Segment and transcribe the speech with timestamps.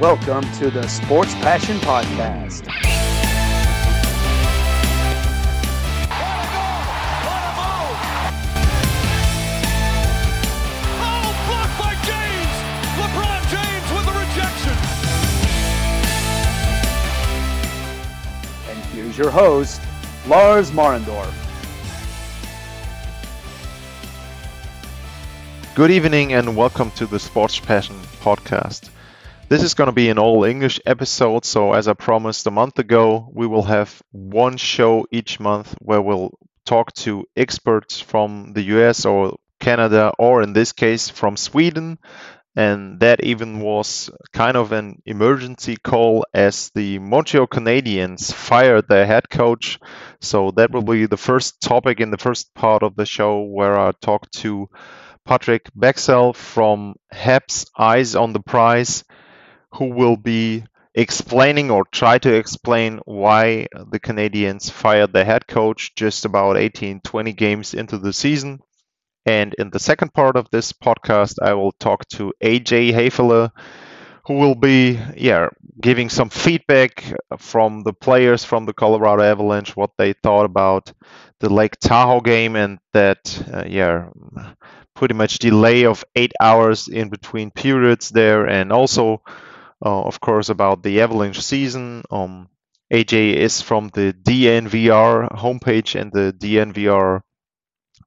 [0.00, 2.68] Welcome to the Sports Passion Podcast.
[11.00, 12.54] Oh, blocked by James!
[13.00, 14.76] LeBron James with rejection.
[18.70, 19.80] And here's your host,
[20.28, 21.34] Lars Marendorf.
[25.74, 28.90] Good evening and welcome to the Sports Passion podcast.
[29.48, 32.78] This is going to be an all English episode, so as I promised a month
[32.78, 36.32] ago, we will have one show each month where we'll
[36.66, 41.98] talk to experts from the US or Canada, or in this case from Sweden.
[42.56, 49.06] And that even was kind of an emergency call as the Montreal Canadiens fired their
[49.06, 49.78] head coach.
[50.20, 53.78] So that will be the first topic in the first part of the show where
[53.78, 54.68] I talk to
[55.24, 59.04] Patrick Bexell from Habs Eyes on the Prize,
[59.78, 65.94] who will be explaining or try to explain why the Canadiens fired their head coach
[65.94, 68.60] just about 18, 20 games into the season.
[69.26, 73.50] And in the second part of this podcast, I will talk to AJ Haefele,
[74.26, 75.48] who will be, yeah,
[75.80, 77.04] giving some feedback
[77.38, 80.92] from the players from the Colorado Avalanche, what they thought about
[81.40, 84.08] the Lake Tahoe game and that, uh, yeah,
[84.94, 89.22] pretty much delay of eight hours in between periods there, and also,
[89.82, 92.02] of course, about the Avalanche season.
[92.10, 92.48] Um,
[92.92, 97.22] AJ is from the DNVR homepage and the DNVR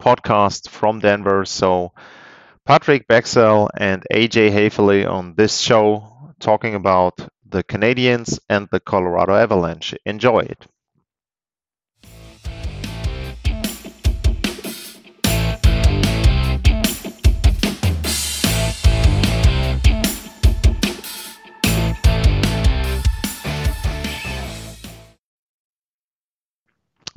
[0.02, 1.46] podcast from Denver.
[1.46, 1.94] So,
[2.66, 9.36] Patrick Bexell and AJ Haefele on this show talking about the Canadiens and the Colorado
[9.36, 9.96] Avalanche.
[10.06, 10.68] Enjoy it.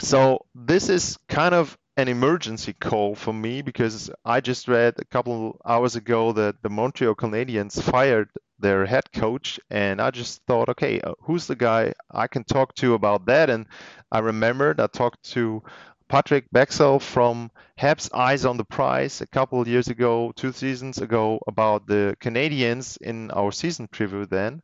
[0.04, 5.04] So this is kind of an emergency call for me because I just read a
[5.06, 8.28] couple hours ago that the Montreal Canadiens fired
[8.59, 12.75] their head coach, and I just thought, okay, uh, who's the guy I can talk
[12.76, 13.48] to about that?
[13.48, 13.66] And
[14.12, 15.62] I remembered I talked to
[16.06, 17.50] Patrick Bexell from
[17.81, 22.98] Habs Eyes on the Prize a couple years ago, two seasons ago, about the Canadiens
[22.98, 24.60] in our season preview then,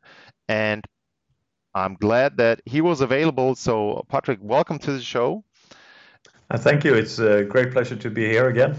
[0.47, 0.85] and
[1.73, 3.55] I'm glad that he was available.
[3.55, 5.43] So, Patrick, welcome to the show.
[6.49, 6.93] Uh, thank you.
[6.93, 8.77] It's a great pleasure to be here again.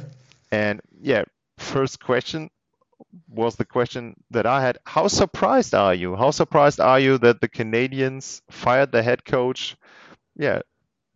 [0.50, 1.24] And yeah,
[1.58, 2.50] first question
[3.28, 4.78] was the question that I had.
[4.84, 6.14] How surprised are you?
[6.16, 9.76] How surprised are you that the Canadiens fired the head coach?
[10.36, 10.60] Yeah,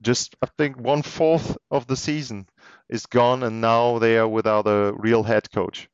[0.01, 2.49] just I think one fourth of the season
[2.89, 5.89] is gone, and now they are without a real head coach.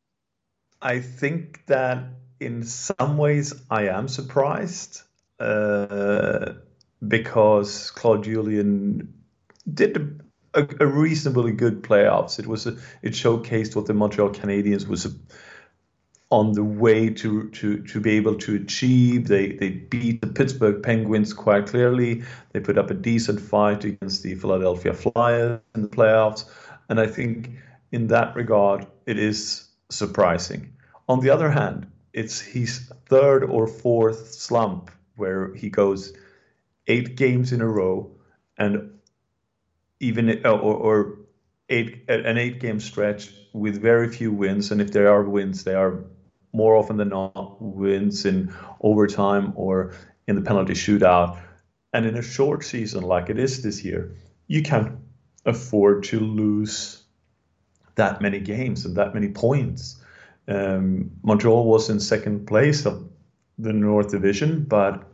[0.81, 2.05] I think that
[2.41, 5.03] in some ways I am surprised
[5.43, 6.55] uh,
[7.07, 9.13] because Claude Julien
[9.73, 10.23] did
[10.55, 12.39] a, a, reasonably good playoffs.
[12.39, 15.13] It was a, it showcased what the Montreal Canadiens was
[16.31, 19.29] on the way to to to be able to achieve.
[19.29, 22.23] They they beat the Pittsburgh Penguins quite clearly.
[22.53, 26.45] They put up a decent fight against the Philadelphia Flyers in the playoffs,
[26.89, 27.51] and I think
[27.91, 30.73] in that regard it is surprising.
[31.09, 36.13] On the other hand, it's his third or fourth slump where he goes
[36.87, 38.11] eight games in a row
[38.59, 38.99] and
[40.01, 41.19] even or, or
[41.69, 44.71] eight an eight game stretch with very few wins.
[44.71, 46.05] And if there are wins they are
[46.53, 49.95] more often than not wins in overtime or
[50.27, 51.39] in the penalty shootout.
[51.95, 54.99] And in a short season like it is this year you can't
[55.45, 57.03] afford to lose
[57.95, 60.01] that many games and that many points.
[60.49, 62.87] Um, Montreal was in second place
[63.59, 65.05] the North Division, but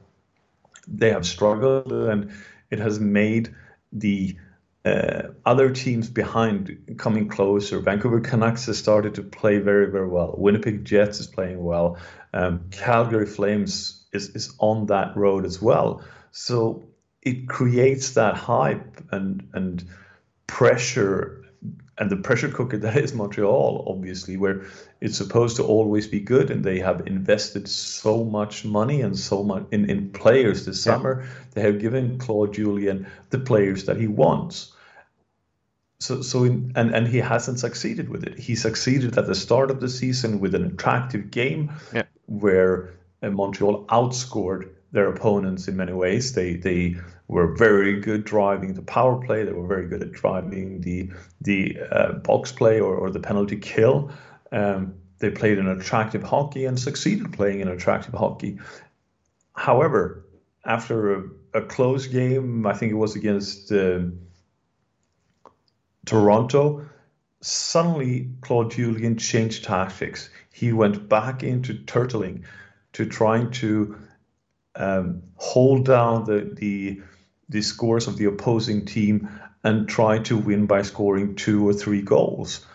[0.86, 2.32] they have struggled, and
[2.70, 3.54] it has made
[3.92, 4.36] the
[4.84, 7.80] uh, other teams behind coming closer.
[7.80, 10.34] Vancouver Canucks has started to play very, very well.
[10.36, 11.98] Winnipeg Jets is playing well.
[12.32, 16.02] Um, Calgary Flames is, is on that road as well.
[16.30, 16.88] So
[17.22, 19.84] it creates that hype and and
[20.46, 21.44] pressure
[21.98, 24.62] and the pressure cooker that is Montreal, obviously, where
[25.00, 29.44] it's supposed to always be good, and they have invested so much money and so
[29.44, 30.94] much in, in players this yeah.
[30.94, 31.28] summer.
[31.52, 34.72] They have given Claude Julien the players that he wants.
[36.00, 38.38] So, so in, and and he hasn't succeeded with it.
[38.38, 42.04] He succeeded at the start of the season with an attractive game, yeah.
[42.26, 42.90] where
[43.22, 46.32] uh, Montreal outscored their opponents in many ways.
[46.32, 46.96] They they
[47.28, 49.44] were very good driving the power play.
[49.44, 51.10] They were very good at driving the
[51.40, 54.10] the uh, box play or, or the penalty kill.
[54.52, 58.58] Um, they played an attractive hockey and succeeded playing an attractive hockey.
[59.54, 60.24] however,
[60.64, 61.24] after a,
[61.54, 64.00] a, close game, I think it was against uh,
[66.04, 66.86] Toronto,
[67.40, 70.30] suddenly Claude Julien changed tactics.
[70.52, 72.42] He went back into turtling
[72.92, 73.96] to trying to
[74.76, 77.02] um, hold down the, the
[77.48, 79.28] the scores of the opposing team
[79.64, 82.66] and try to win by scoring two or three goals.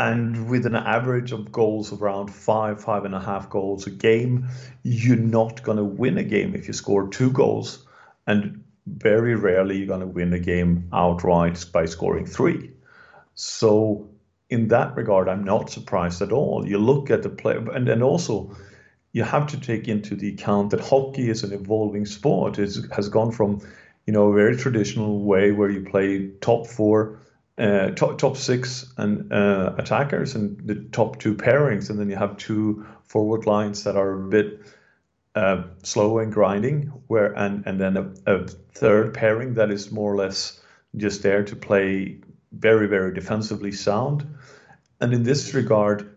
[0.00, 3.90] And with an average of goals of around five, five and a half goals a
[3.90, 4.48] game,
[4.82, 7.86] you're not going to win a game if you score two goals.
[8.26, 12.70] And very rarely you're going to win a game outright by scoring three.
[13.34, 14.08] So,
[14.48, 16.66] in that regard, I'm not surprised at all.
[16.66, 18.56] You look at the play, and, and also
[19.12, 22.58] you have to take into the account that hockey is an evolving sport.
[22.58, 23.60] It has gone from,
[24.06, 27.20] you know, a very traditional way where you play top four
[27.60, 32.16] uh, top, top six and uh, attackers and the top two pairings, and then you
[32.16, 34.60] have two forward lines that are a bit
[35.34, 40.12] uh, slow and grinding, where and and then a, a, third pairing that is more
[40.12, 40.60] or less
[40.96, 42.18] just there to play
[42.52, 44.26] very very defensively sound.
[45.02, 46.16] And in this regard,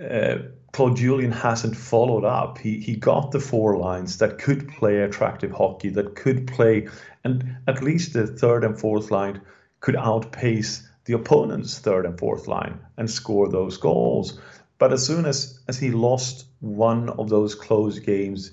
[0.00, 0.36] uh,
[0.72, 2.58] Claude Julien hasn't followed up.
[2.58, 6.86] He he got the four lines that could play attractive hockey, that could play,
[7.24, 9.40] and at least the third and fourth line
[9.84, 14.40] could outpace the opponent's third and fourth line and score those goals.
[14.78, 18.52] But as soon as, as he lost one of those close games,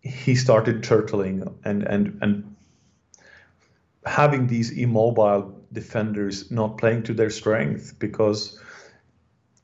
[0.00, 2.56] he started turtling and, and, and
[4.04, 8.58] having these immobile defenders not playing to their strength because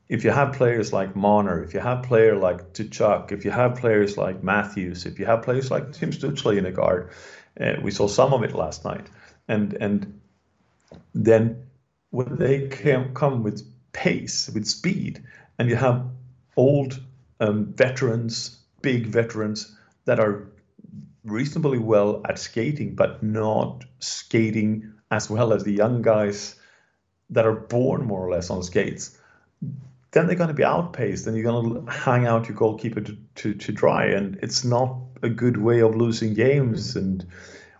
[0.07, 3.75] if you have players like Marner, if you have players like Tkachuk, if you have
[3.75, 7.09] players like Matthews, if you have players like Tim Stützle in the guard,
[7.59, 9.09] uh, we saw some of it last night,
[9.49, 10.21] and and
[11.13, 11.67] then
[12.11, 15.23] when they can come with pace, with speed,
[15.59, 16.05] and you have
[16.55, 16.99] old
[17.39, 19.75] um, veterans, big veterans
[20.05, 20.47] that are
[21.23, 26.55] reasonably well at skating, but not skating as well as the young guys
[27.29, 29.17] that are born more or less on skates,
[30.11, 33.17] then they're going to be outpaced and you're going to hang out your goalkeeper to,
[33.35, 34.05] to, to dry.
[34.05, 36.95] And it's not a good way of losing games.
[36.95, 37.25] And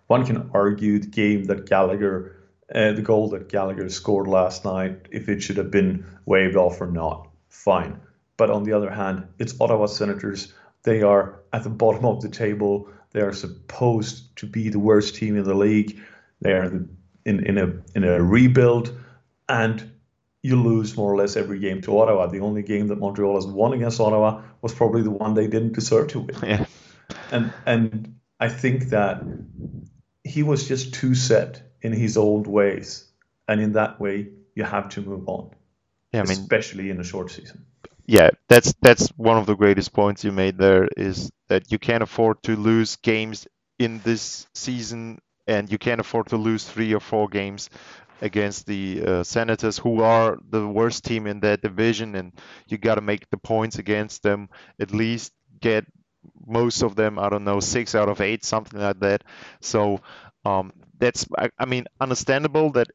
[0.07, 2.36] one can argue the game that Gallagher
[2.73, 6.81] uh, the goal that Gallagher scored last night, if it should have been waved off
[6.81, 7.99] or not, fine.
[8.35, 10.53] But on the other hand, it's Ottawa Senators.
[10.83, 12.89] They are at the bottom of the table.
[13.11, 15.99] They are supposed to be the worst team in the league.
[16.41, 16.65] They are
[17.25, 18.97] in, in a in a rebuild,
[19.49, 19.91] and
[20.43, 22.27] you lose more or less every game to Ottawa.
[22.27, 25.73] The only game that Montreal has won against Ottawa was probably the one they didn't
[25.73, 26.35] deserve to win.
[26.43, 26.65] Yeah.
[27.31, 29.23] And and I think that
[30.23, 33.05] he was just too set in his old ways,
[33.47, 35.51] and in that way, you have to move on.
[36.11, 37.65] Yeah, I mean, especially in a short season.
[38.05, 42.03] Yeah, that's that's one of the greatest points you made there is that you can't
[42.03, 43.47] afford to lose games
[43.79, 47.69] in this season, and you can't afford to lose three or four games
[48.21, 52.33] against the uh, Senators, who are the worst team in that division, and
[52.67, 54.49] you got to make the points against them.
[54.79, 55.85] At least get
[56.45, 57.19] most of them.
[57.19, 59.23] I don't know, six out of eight, something like that.
[59.61, 59.99] So
[60.45, 62.87] um, that's I, I mean understandable that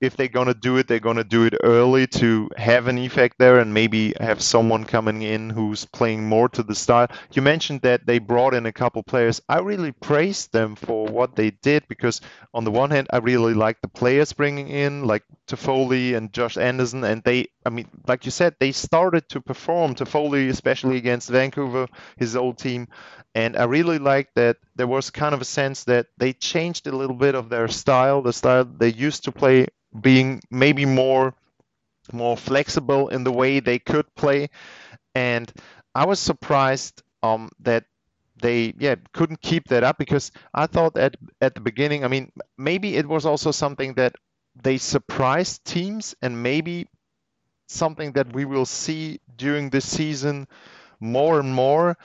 [0.00, 2.98] if they're going to do it, they're going to do it early to have an
[2.98, 7.08] effect there and maybe have someone coming in who's playing more to the style.
[7.32, 9.40] You mentioned that they brought in a couple players.
[9.48, 12.20] I really praised them for what they did because,
[12.54, 16.56] on the one hand, I really like the players bringing in, like Toffoli and Josh
[16.56, 17.02] Anderson.
[17.02, 19.96] And they, I mean, like you said, they started to perform.
[19.96, 22.86] Toffoli, especially against Vancouver, his old team.
[23.34, 26.96] And I really liked that there was kind of a sense that they changed a
[26.96, 29.68] little bit of their style, the style they used to play
[30.00, 31.34] being maybe more
[32.12, 34.48] more flexible in the way they could play.
[35.14, 35.52] And
[35.94, 37.84] I was surprised um, that
[38.40, 42.32] they yeah couldn't keep that up because I thought at at the beginning, I mean,
[42.58, 44.14] maybe it was also something that
[44.62, 46.88] they surprised teams and maybe
[47.68, 50.48] something that we will see during this season
[51.00, 51.96] more and more.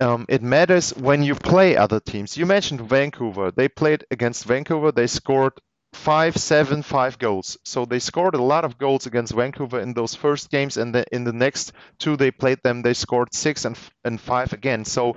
[0.00, 2.36] Um, it matters when you play other teams.
[2.36, 3.50] You mentioned Vancouver.
[3.50, 4.92] They played against Vancouver.
[4.92, 5.52] They scored
[5.92, 7.58] five, seven, five goals.
[7.64, 11.04] So they scored a lot of goals against Vancouver in those first games, and the,
[11.12, 14.84] in the next two they played them, they scored six and and five again.
[14.84, 15.16] So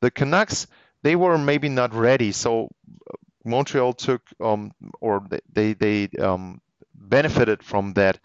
[0.00, 0.66] the Canucks
[1.02, 2.30] they were maybe not ready.
[2.32, 2.68] So
[3.10, 6.60] uh, Montreal took um or they they um,
[6.94, 8.18] benefited from that.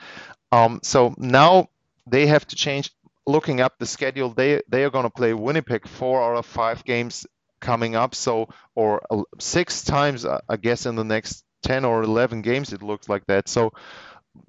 [0.52, 1.70] Um, so now
[2.08, 2.92] they have to change.
[3.28, 6.84] Looking up the schedule, they they are going to play Winnipeg four out of five
[6.86, 7.26] games
[7.60, 8.16] coming up.
[8.16, 12.74] So or uh, six times, uh, I guess, in the next 10 or 11 games
[12.74, 13.72] it looks like that so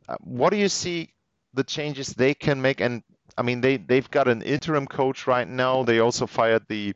[0.08, 1.12] uh, what do you see
[1.54, 3.02] the changes they can make and
[3.38, 6.94] i mean they they've got an interim coach right now they also fired the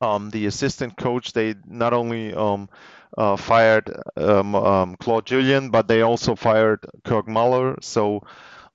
[0.00, 2.68] um, the assistant coach, they not only um,
[3.16, 7.76] uh, fired um, um, Claude Julien, but they also fired Kirk Muller.
[7.80, 8.22] So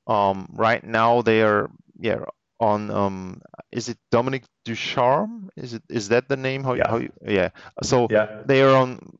[0.08, 1.70] um, right now they are
[2.04, 2.26] yeah
[2.60, 3.42] on um,
[3.72, 5.50] is it Dominic Ducharme?
[5.58, 6.64] Is it is that the name?
[6.64, 6.88] How, Yeah.
[6.90, 7.50] how you, yeah.
[7.84, 8.44] So Yeah.
[8.46, 9.18] they are on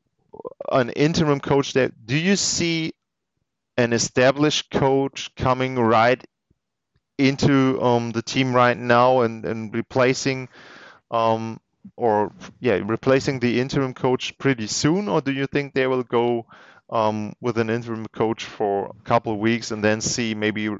[0.72, 1.90] an interim coach there.
[2.04, 2.92] Do you see
[3.76, 6.24] an established coach coming right
[7.18, 10.48] into um, the team right now and, and replacing
[11.10, 11.60] um,
[11.96, 16.46] or yeah replacing the interim coach pretty soon or do you think they will go
[16.94, 20.70] um, with an interim coach for a couple of weeks and then see maybe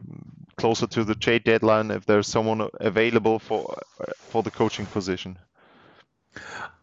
[0.56, 3.76] closer to the trade deadline if there's someone available for
[4.30, 5.37] for the coaching position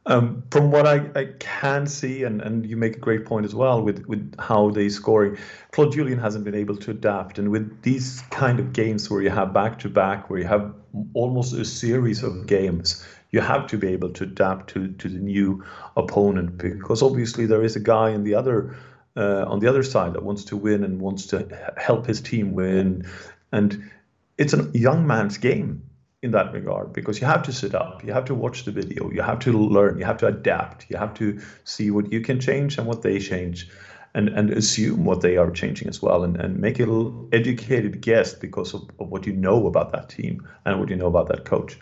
[0.07, 3.53] Um, from what I, I can see, and, and you make a great point as
[3.53, 5.37] well with, with how they scoring,
[5.71, 7.37] Claude Julien hasn't been able to adapt.
[7.37, 10.73] And with these kind of games where you have back to back, where you have
[11.13, 15.19] almost a series of games, you have to be able to adapt to, to the
[15.19, 15.63] new
[15.95, 18.75] opponent because obviously there is a guy in the other
[19.15, 22.53] uh, on the other side that wants to win and wants to help his team
[22.53, 23.05] win,
[23.51, 23.89] and
[24.37, 25.83] it's a young man's game
[26.21, 29.09] in that regard because you have to sit up, you have to watch the video,
[29.11, 32.39] you have to learn, you have to adapt, you have to see what you can
[32.39, 33.69] change and what they change,
[34.13, 38.01] and and assume what they are changing as well, and, and make a little educated
[38.01, 41.27] guess because of, of what you know about that team and what you know about
[41.27, 41.79] that coach.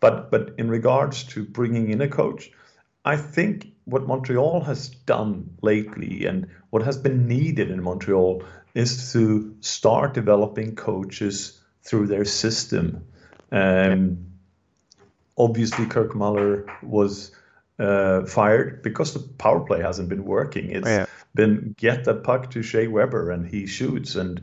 [0.00, 2.50] But but in regards to bringing in a coach,
[3.04, 9.12] I think what Montreal has done lately and what has been needed in Montreal is
[9.12, 13.04] to start developing coaches through their system.
[13.50, 14.26] Um,
[15.36, 17.32] Obviously, Kirk Muller was
[17.78, 20.70] uh, fired because the power play hasn't been working.
[20.70, 21.06] It's Yeah.
[21.34, 24.42] been get the puck to Shea Weber and he shoots, and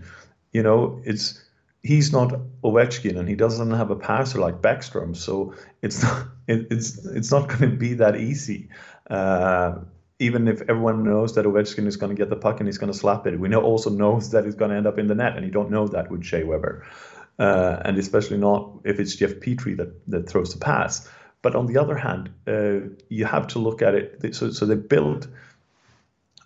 [0.52, 1.42] you know it's
[1.84, 2.34] he's not
[2.64, 7.32] Ovechkin and he doesn't have a passer like Backstrom, so it's not it, it's it's
[7.32, 8.70] not going to be that easy.
[9.10, 9.80] Uh,
[10.20, 12.92] even if everyone knows that Ovechkin is going to get the puck and he's going
[12.92, 15.16] to slap it, we know also knows that it's going to end up in the
[15.16, 16.86] net, and you don't know that with Shea Weber,
[17.40, 21.10] uh, and especially not if it's Jeff Petry that that throws the pass.
[21.42, 24.36] But on the other hand, uh, you have to look at it.
[24.36, 25.30] So, so they build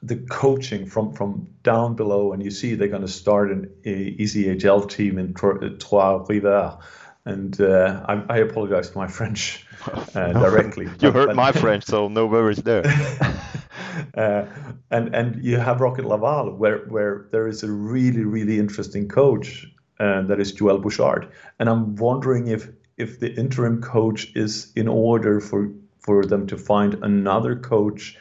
[0.06, 4.16] the coaching from from down below, and you see they're going to start an a
[4.18, 6.78] ECHL team in Trois Rivières.
[7.26, 9.66] And uh, I, I apologize to my French
[10.14, 10.86] uh, directly.
[10.86, 12.84] you but- heard but- my French, so no worries there.
[14.18, 14.46] uh,
[14.92, 19.66] and and you have Rocket Laval, where where there is a really really interesting coach,
[20.00, 22.68] uh, that is Joel Bouchard, and I'm wondering if
[22.98, 25.70] if the interim coach is in order for
[26.00, 28.18] for them to find another coach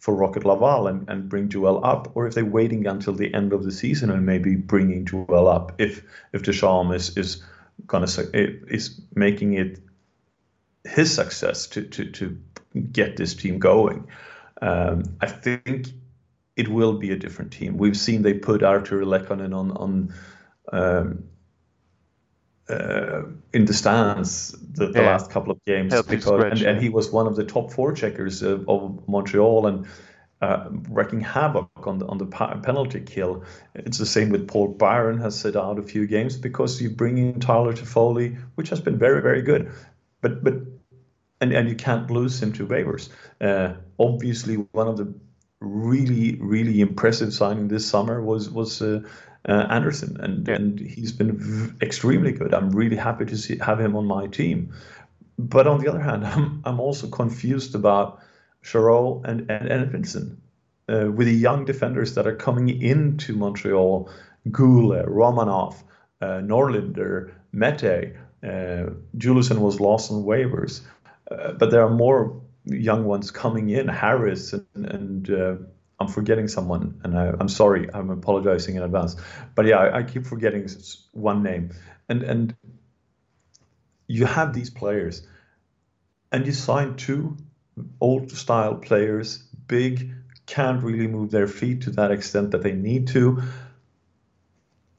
[0.00, 3.52] for Rocket Laval and, and bring Joel up, or if they're waiting until the end
[3.52, 6.02] of the season and maybe bringing Joel up if
[6.32, 7.42] if Deschamps is is
[7.86, 9.78] gonna is making it
[10.84, 12.38] his success to to to
[12.92, 14.08] get this team going.
[14.62, 15.88] Um, I think
[16.56, 17.76] it will be a different team.
[17.76, 20.14] We've seen they put Arthur Lehkonen on on
[20.72, 21.24] um,
[22.70, 23.22] uh,
[23.52, 25.10] in the stands the, the Yeah.
[25.12, 28.42] last couple of games because and, and he was one of the top four checkers
[28.42, 29.86] of, of Montreal and
[30.40, 33.44] uh, wrecking havoc on the on the penalty kill.
[33.74, 37.18] It's the same with Paul Byron has sit out a few games because you bring
[37.18, 39.70] in Tyler Toffoli, which has been very very good,
[40.20, 40.54] but but
[41.40, 43.10] and and you can't lose him to waivers.
[43.40, 45.12] Uh, obviously, one of the
[45.60, 49.00] really really impressive signing this summer was was uh,
[49.48, 50.56] uh, Anderson, and Yeah.
[50.56, 52.54] and he's been v- extremely good.
[52.54, 54.72] I'm really happy to see have him on my team.
[55.38, 58.20] But on the other hand, I'm I'm also confused about
[58.62, 60.36] Chiarot and and Edvinson.
[60.88, 64.10] Uh, with the young defenders that are coming into Montreal,
[64.48, 65.76] Guhle, Romanov,
[66.20, 70.80] uh, Norlinder, Mete, uh, Juulsen was lost on waivers,
[71.30, 75.54] uh, but there are more young ones coming in, Harris, and, and uh,
[76.00, 79.16] I'm forgetting someone, and I, I'm sorry, I'm apologizing in advance.
[79.54, 80.66] But yeah, I, I keep forgetting
[81.12, 81.72] one name,
[82.08, 82.56] and and
[84.06, 85.26] you have these players,
[86.32, 87.36] and you sign two
[88.00, 90.10] old style players, big,
[90.46, 93.42] can't really move their feet to that extent that they need to,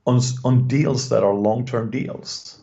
[0.06, 2.62] on on deals that are long term deals,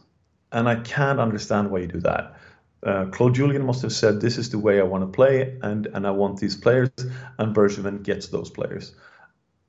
[0.53, 2.38] and I can't understand why you do that.
[2.83, 5.87] Uh, Claude Julien must have said, "This is the way I want to play, and
[5.87, 6.91] and I want these players."
[7.39, 8.95] And Bergevin gets those players,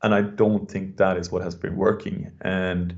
[0.03, 2.31] and I don't think that is what has been working.
[2.41, 2.95] And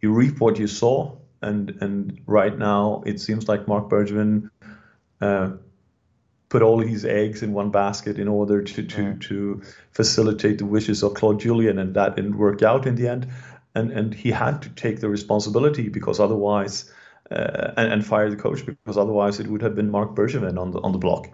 [0.00, 4.50] you reap what you saw, and and right now it seems like Marc Bergevin
[5.20, 5.52] uh,
[6.48, 11.02] put all his eggs in one basket in order to to to facilitate the wishes
[11.04, 13.28] of Claude Julien, and that didn't work out in the end.
[13.74, 16.92] And and he had to take the responsibility because otherwise,
[17.30, 20.70] uh, and, and fire the coach because otherwise it would have been Marc Bergevin on
[20.70, 21.28] the on the block.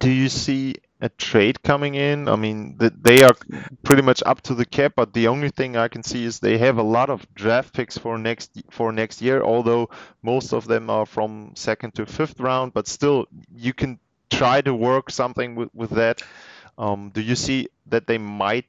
[0.00, 2.28] do you see a trade coming in?
[2.28, 3.36] I mean, th- they are
[3.82, 6.58] pretty much up to the cap, but the only thing I can see is they
[6.58, 9.42] have a lot of draft picks for next for next year.
[9.42, 9.90] Although
[10.22, 13.98] most of them are from second to fifth round, but still, you can
[14.30, 16.22] try to work something with with that.
[16.78, 18.66] Um, do you see that they might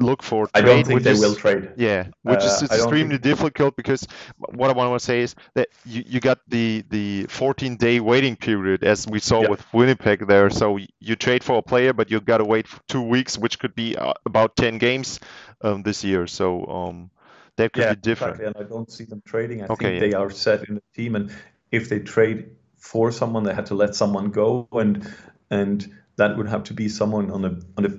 [0.00, 0.66] look for I trade?
[0.72, 1.70] don't think they is- will trade.
[1.76, 4.06] Yeah, which Uh, is I extremely think- difficult because
[4.38, 8.36] what I want to say is that you, you got the the 14 day waiting
[8.36, 9.50] period as we saw Yeah.
[9.50, 10.50] with Winnipeg there.
[10.50, 13.58] So you trade for a player, but you got to wait for two weeks, which
[13.58, 15.20] could be uh, about 10 games
[15.62, 16.26] um, this year.
[16.26, 17.10] So um,
[17.56, 18.36] that could yeah, be different.
[18.40, 18.60] exactly.
[18.60, 19.62] And I don't see them trading.
[19.62, 20.00] I Okay, think yeah.
[20.08, 21.30] they are set in the team, and
[21.70, 25.06] if they trade for someone, they had to let someone go, and
[25.50, 27.90] and that would have to be someone on a on a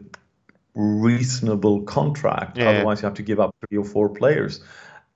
[0.73, 2.57] reasonable contract.
[2.57, 2.69] Yeah.
[2.69, 4.63] Otherwise, you have to give up three or four players,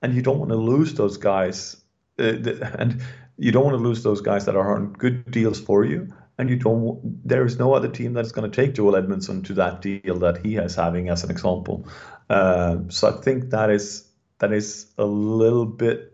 [0.02, 1.76] and you don't want to lose those guys.
[2.18, 3.02] Uh, the, and
[3.38, 6.12] you don't want to lose those guys that are on good deals for you.
[6.38, 7.00] And you don't.
[7.26, 10.44] There is no other team that's going to take Joel Edmundson to that deal that
[10.44, 11.88] he is having, as an example.
[12.28, 14.06] Uh, so I think that is
[14.38, 16.12] that is a little bit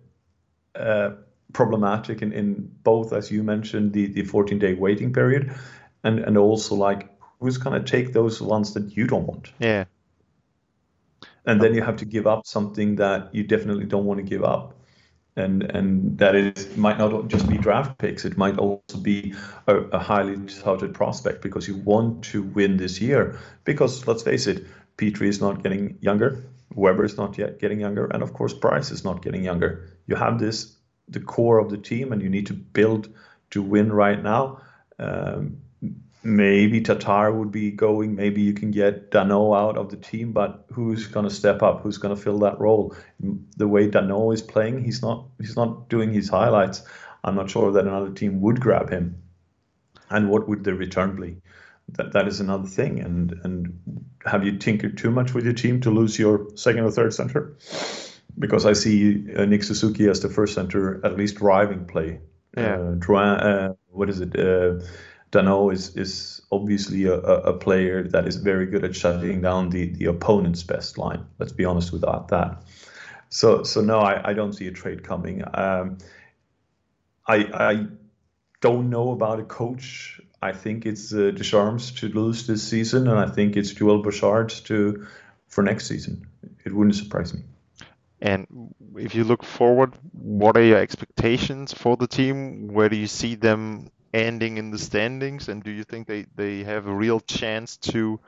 [0.76, 1.10] uh,
[1.52, 5.52] problematic in, in both, as you mentioned, the, the 14 day waiting period,
[6.04, 7.11] and and also like
[7.42, 9.84] who's going to take those ones that you don't want, Yeah,
[11.44, 14.44] and then you have to give up something that you definitely don't want to give
[14.44, 14.74] up.
[15.34, 18.24] And and that is might not just be draft picks.
[18.26, 19.34] It might also be
[19.66, 23.38] a, a highly touted prospect because you want to win this year.
[23.64, 24.66] Because let's face it,
[24.98, 26.44] Petry is not getting younger,
[26.74, 29.88] Weber is not yet getting younger, and of course Price is not getting younger.
[30.06, 30.76] You have this
[31.08, 33.08] the core of the team, and you need to build
[33.50, 34.60] to win right now.
[34.98, 35.58] Um,
[36.22, 38.14] maybe Tatar would be going.
[38.14, 41.82] Maybe you can get Danault out of the team, but who's going to step up?
[41.82, 42.94] Who's going to fill that role?
[43.56, 45.26] The way Danault is playing, he's not.
[45.38, 46.82] He's not doing his highlights.
[47.24, 49.22] I'm not sure that another team would grab him.
[50.10, 51.38] And what would the return be?
[51.90, 53.00] That that is another thing.
[53.00, 56.90] And and have you tinkered too much with your team to lose your second or
[56.90, 57.56] third center?
[58.38, 62.20] Because I see uh, Nick Suzuki as the first center, at least driving play.
[62.56, 62.74] Yeah.
[62.74, 64.38] Uh, Drouin, uh, what is it?
[64.38, 64.84] Uh,
[65.32, 69.86] Danault is is obviously a, a player that is very good at shutting down the,
[69.86, 71.24] the opponent's best line.
[71.38, 72.62] Let's be honest without that.
[73.30, 75.42] So so no, I, I don't see a trade coming.
[75.54, 75.98] Um,
[77.26, 77.86] I I
[78.60, 80.20] don't know about a coach.
[80.42, 84.50] I think it's uh, Deschamps to lose this season, and I think it's Joel Bouchard
[84.66, 85.06] to
[85.48, 86.26] for next season.
[86.64, 87.42] It wouldn't surprise me.
[88.20, 88.46] and
[88.96, 92.68] if you look forward, what are your expectations for the team?
[92.68, 96.64] Where do you see them ending in the standings, and do you think they they
[96.64, 98.20] have a real chance to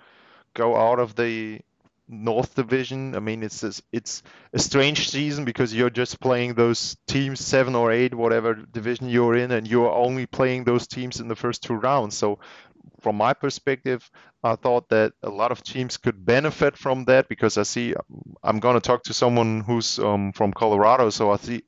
[0.55, 1.61] go out of the
[2.09, 3.14] North Division?
[3.14, 7.75] I mean, it's this, it's a strange season because you're just playing those teams seven
[7.75, 11.62] or eight, whatever division you're in, and you're only playing those teams in the first
[11.62, 12.16] two rounds.
[12.16, 12.38] So,
[13.01, 14.11] from my perspective,
[14.44, 17.94] I thought that a lot of teams could benefit from that because I see
[18.42, 21.09] I'm going to talk to someone who's um, from Colorado.
[21.09, 21.62] So I see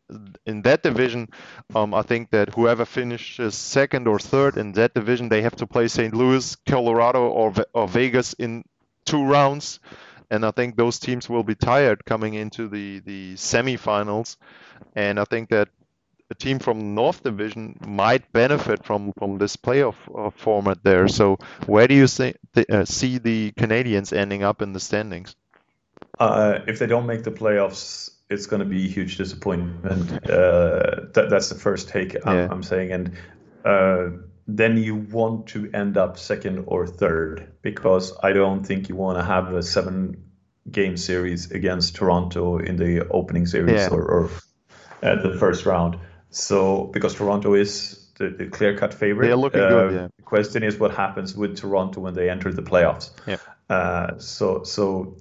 [0.44, 1.28] in that division,
[1.74, 5.66] um, I think that whoever finishes second or third in that division, they have to
[5.66, 6.14] play St.
[6.14, 8.62] Louis, Colorado, or, or Vegas in
[9.06, 9.80] two rounds.
[10.30, 14.36] And I think those teams will be tired coming into the, the semifinals.
[14.94, 15.68] And I think that
[16.30, 21.08] a team from North Division might benefit from, from this playoff uh, format there.
[21.08, 22.34] So where do you see,
[22.68, 25.36] uh, see the Canadiens ending up in the standings?
[26.18, 30.10] Uh, if they don't make the playoffs, it's going to be a huge disappointment.
[30.28, 32.48] Uh, that, that's the first take I'm, Yeah.
[32.50, 33.12] I'm saying, and
[33.64, 34.08] uh,
[34.48, 39.18] then you want to end up second or third because I don't think you want
[39.18, 43.88] to have a seven-game series against Toronto in the opening series Yeah.
[43.90, 44.30] or, or
[45.02, 45.98] uh, the first round.
[46.36, 50.08] So because Toronto is the, the clear-cut favorite, They're looking uh, good, yeah.
[50.18, 53.10] The question is what happens with Toronto when they enter the playoffs.
[53.26, 53.38] Yeah.
[53.70, 55.16] Uh, so so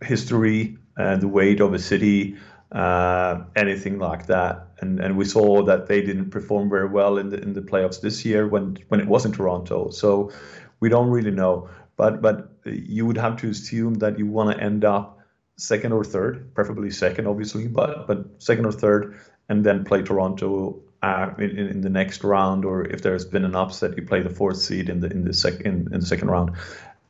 [0.00, 2.36] history and the weight of a city,
[2.70, 4.68] uh, anything like that.
[4.80, 8.00] And and we saw that they didn't perform very well in the in the playoffs
[8.00, 9.90] this year when when it was in Toronto.
[9.90, 10.30] So
[10.78, 11.68] we don't really know.
[11.96, 15.18] But but you would have to assume that you want to end up
[15.56, 19.18] second or third, preferably second, obviously, but but second or third,
[19.50, 20.80] and then play Toronto.
[21.02, 24.28] Uh, in, in the next round, or if there's been an upset, you play the
[24.28, 26.50] fourth seed in the in the second in, in the second round.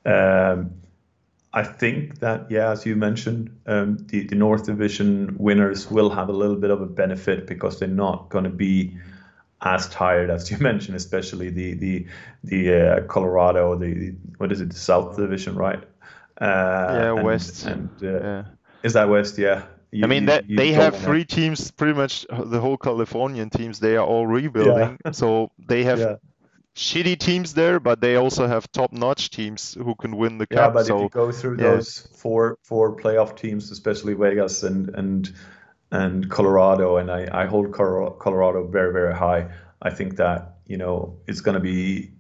[0.04, 0.70] Um,
[1.52, 6.28] I think that, yeah, as you mentioned, um, the, the North Division winners will have
[6.28, 8.96] a little bit of a benefit because they're not going to be
[9.60, 12.06] as tired as you mentioned, especially the the
[12.44, 15.82] the uh, Colorado, the what is it, the South Division, right?
[16.40, 17.66] Uh, Yeah, and- West.
[17.66, 18.44] And uh, Yeah.
[18.84, 19.36] is that West?
[19.36, 19.64] Yeah.
[19.92, 23.50] You- I mean you- that you they have three teams, pretty much the whole Californian
[23.50, 23.80] teams.
[23.80, 26.16] They are all rebuilding, so they have Yeah.
[26.76, 30.74] shitty teams there, but they also have top-notch teams who can win the Yeah, cup.
[30.74, 31.74] but if So you go through yeah.
[31.74, 35.32] those four four playoff teams, especially Vegas and and
[35.92, 39.48] and Colorado, and I, I hold Colorado very very high.
[39.82, 42.12] I think that you know it's going to be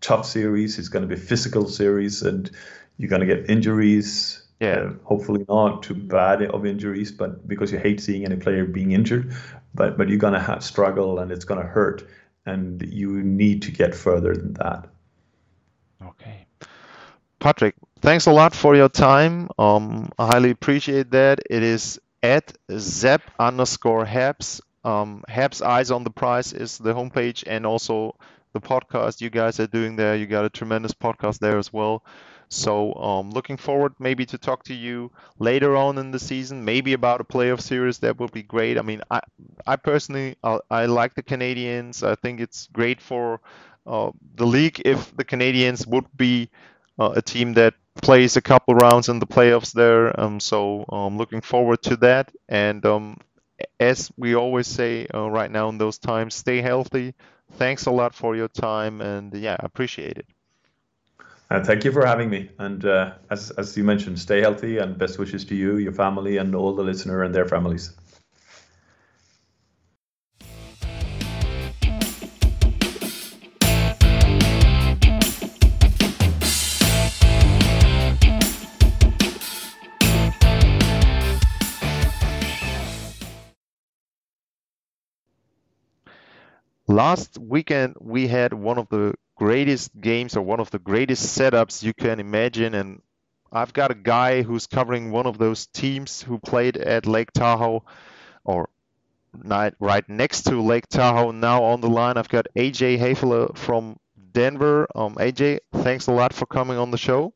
[0.00, 0.78] tough series.
[0.78, 2.50] It's going to be physical series, and
[2.96, 4.42] you're going to get injuries.
[4.60, 4.68] Yeah.
[4.68, 8.92] Uh, hopefully not too bad of injuries, but because you hate seeing any player being
[8.92, 9.34] injured,
[9.74, 12.08] but but you're going to have struggle and it's going to hurt,
[12.46, 14.88] and you need to get further than that.
[16.02, 16.46] Okay.
[17.38, 19.50] Patrick, thanks a lot for your time.
[19.58, 21.40] Um, I highly appreciate that.
[21.50, 24.60] It is at Zep underscore Habs.
[24.84, 28.16] Um, Habs Eyes on the Prize is the homepage and also
[28.52, 30.16] the podcast you guys are doing there.
[30.16, 32.04] You got a tremendous podcast there as well.
[32.48, 36.92] So um, looking forward maybe to talk to you later on in the season, maybe
[36.92, 37.98] about a playoff series.
[37.98, 38.78] That would be great.
[38.78, 39.20] I mean, I
[39.66, 42.02] I personally I, I like the Canadiens.
[42.06, 43.40] I think it's great for
[43.86, 46.50] uh, the league if the Canadiens would be
[46.98, 50.18] uh, a team that plays a couple rounds in the playoffs there.
[50.18, 52.32] Um, so um, looking forward to that.
[52.48, 53.18] And um,
[53.80, 57.14] as we always say uh, right now in those times, stay healthy.
[57.52, 60.26] Thanks a lot for your time, and yeah, appreciate it.
[61.48, 62.50] And thank you for having me.
[62.58, 66.38] And uh, as, as you mentioned, stay healthy and best wishes to you, your family,
[66.38, 67.92] and all the listener and their families.
[86.88, 91.82] Last weekend we had one of the greatest games or one of the greatest setups
[91.82, 93.02] you can imagine, and
[93.52, 97.84] I've got a guy who's covering one of those teams who played at Lake Tahoe
[98.44, 98.68] or
[99.78, 102.16] right next to Lake Tahoe now on the line.
[102.16, 103.98] I've got AJ Haefele from
[104.32, 104.86] Denver.
[104.94, 107.32] Um, AJ, thanks a lot for coming on the show.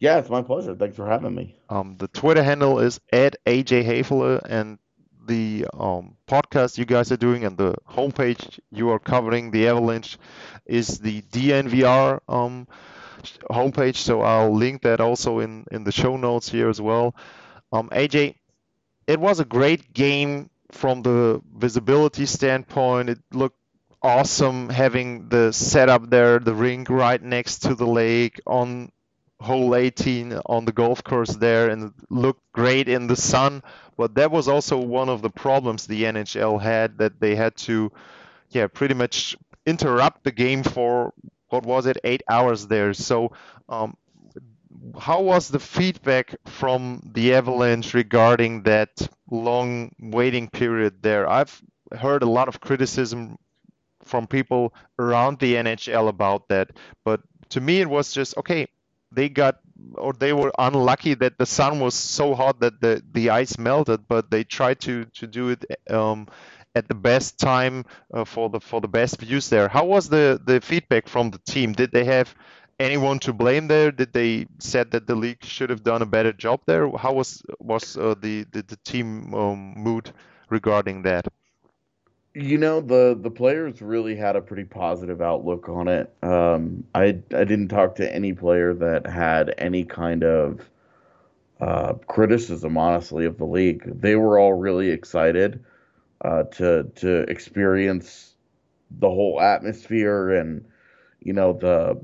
[0.00, 0.76] Yeah, it's my pleasure.
[0.76, 1.56] Thanks for having me.
[1.68, 4.78] Um, the Twitter handle is at AJ Haefele, and
[5.28, 10.18] the um, podcast you guys are doing and the homepage you are covering the Avalanche
[10.66, 12.68] is the DNVR um,
[13.50, 13.96] homepage.
[13.96, 17.14] So I'll link that also in in the show notes here as well.
[17.72, 18.36] Um, AJ,
[19.06, 23.10] it was a great game from the visibility standpoint.
[23.10, 23.58] It looked
[24.02, 28.92] awesome having the setup there, the ring right next to the lake on
[29.40, 33.62] hole 18 on the golf course there and looked great in the sun.
[33.96, 37.92] But that was also one of the problems the NHL had that they had to
[38.50, 41.12] yeah pretty much interrupt the game for
[41.50, 42.92] what was it 8 hours there.
[42.94, 43.32] So
[43.68, 43.96] um,
[44.98, 51.28] how was the feedback from the Avalanche regarding that long waiting period there?
[51.28, 51.62] I've
[51.96, 53.38] heard a lot of criticism
[54.02, 56.70] from people around the NHL about that
[57.04, 57.20] but
[57.50, 58.66] to me it was just okay
[59.12, 59.58] they got
[59.94, 64.08] or they were unlucky that the sun was so hot that the, the ice melted,
[64.08, 66.26] but they tried to to do it um,
[66.74, 69.68] at the best time uh, for the for the best views there.
[69.68, 71.72] How was the the feedback from the team?
[71.72, 72.34] Did they have
[72.78, 73.90] anyone to blame there?
[73.90, 76.90] Did they said that the league should have done a better job there?
[76.96, 80.12] How was was uh, the, the the team um, mood
[80.50, 81.26] regarding that?
[82.40, 86.14] You know, the the players really had a pretty positive outlook on it.
[86.22, 90.70] Um, I I didn't talk to any player that had any kind of
[91.60, 93.82] uh, criticism, honestly, of the league.
[94.00, 95.64] They were all really excited
[96.20, 98.36] uh, to to experience
[99.00, 100.64] the whole atmosphere and
[101.20, 102.00] you know the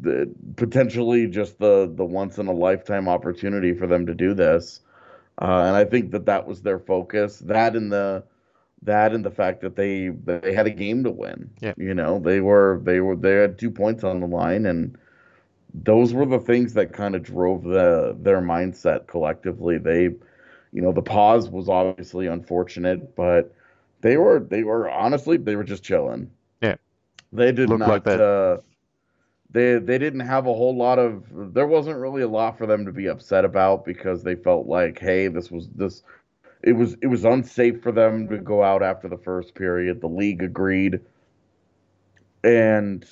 [0.00, 4.80] the potentially just the the once in a lifetime opportunity for them to do this.
[5.42, 7.40] Uh, and I think that that was their focus.
[7.40, 8.22] That and the
[8.82, 11.50] that and the fact that they they had a game to win.
[11.60, 11.74] Yeah.
[11.76, 14.96] You know, they were they were they had two points on the line and
[15.74, 19.78] those were the things that kind of drove the their mindset collectively.
[19.78, 20.10] They
[20.72, 23.54] you know, the pause was obviously unfortunate, but
[24.02, 26.30] they were they were honestly they were just chilling.
[26.60, 26.76] Yeah.
[27.32, 28.20] They did Looked not like that.
[28.20, 28.58] uh
[29.50, 32.84] they they didn't have a whole lot of there wasn't really a lot for them
[32.84, 36.02] to be upset about because they felt like hey this was this
[36.66, 40.00] it was it was unsafe for them to go out after the first period.
[40.00, 41.00] The league agreed.
[42.44, 43.06] And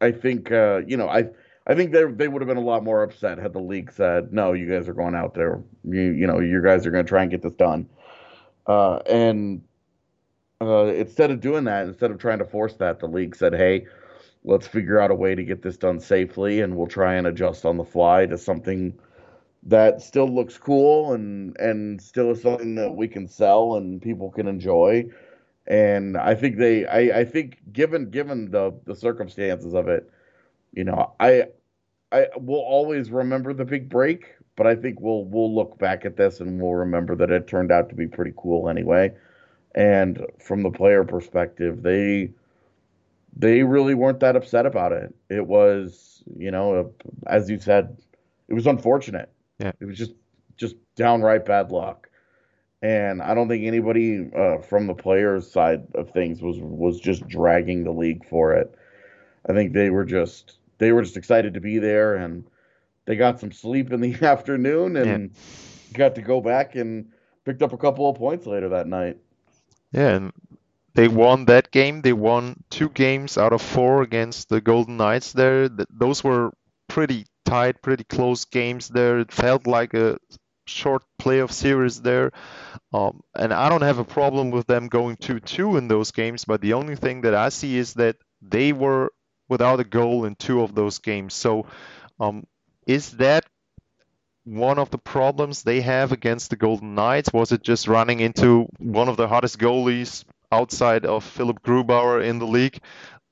[0.00, 1.24] i think uh you know i
[1.68, 4.32] i think they they would have been a lot more upset had the league said
[4.32, 5.62] no you guys are going out there.
[5.84, 7.88] You you know you guys are going to try and get this done.
[8.66, 9.62] Uh and
[10.60, 13.86] uh instead of doing that instead of trying to force that the league said hey
[14.44, 17.64] let's figure out a way to get this done safely and we'll try and adjust
[17.64, 18.98] on the fly to something
[19.64, 24.30] that still looks cool and and still is something that we can sell and people
[24.30, 25.04] can enjoy
[25.66, 30.10] and I think they, I, I think given given the the circumstances of it,
[30.72, 31.46] you know, I
[32.12, 36.16] I will always remember the big break, but I think we'll we'll look back at
[36.16, 39.12] this and we'll remember that it turned out to be pretty cool anyway.
[39.74, 42.32] And from the player perspective, they
[43.36, 45.14] they really weren't that upset about it.
[45.30, 46.92] It was, you know,
[47.26, 47.96] as you said,
[48.48, 49.30] it was unfortunate.
[49.62, 49.72] Yeah.
[49.80, 50.12] It was just
[50.56, 52.08] just downright bad luck.
[52.82, 57.26] And I don't think anybody uh, from the players' side of things was was just
[57.28, 58.74] dragging the league for it.
[59.48, 62.44] I think they were just they were just excited to be there and
[63.04, 65.96] they got some sleep in the afternoon and yeah.
[65.96, 67.08] got to go back and
[67.44, 69.18] picked up a couple of points later that night.
[69.92, 70.32] Yeah, and
[70.94, 72.02] they won that game.
[72.02, 75.68] They won two games out of four against the Golden Knights there.
[75.68, 76.52] Those were
[76.88, 79.18] pretty tight, pretty close games there.
[79.18, 80.18] It felt like a
[80.66, 82.32] short playoff series there.
[82.92, 86.44] Um, and I don't have a problem with them going 2 2 in those games,
[86.44, 89.10] but the only thing that I see is that they were
[89.48, 91.34] without a goal in two of those games.
[91.34, 91.66] So
[92.20, 92.46] um,
[92.86, 93.44] is that
[94.44, 97.32] one of the problems they have against the Golden Knights?
[97.32, 102.38] Was it just running into one of the hottest goalies outside of Philipp Grubauer in
[102.38, 102.80] the league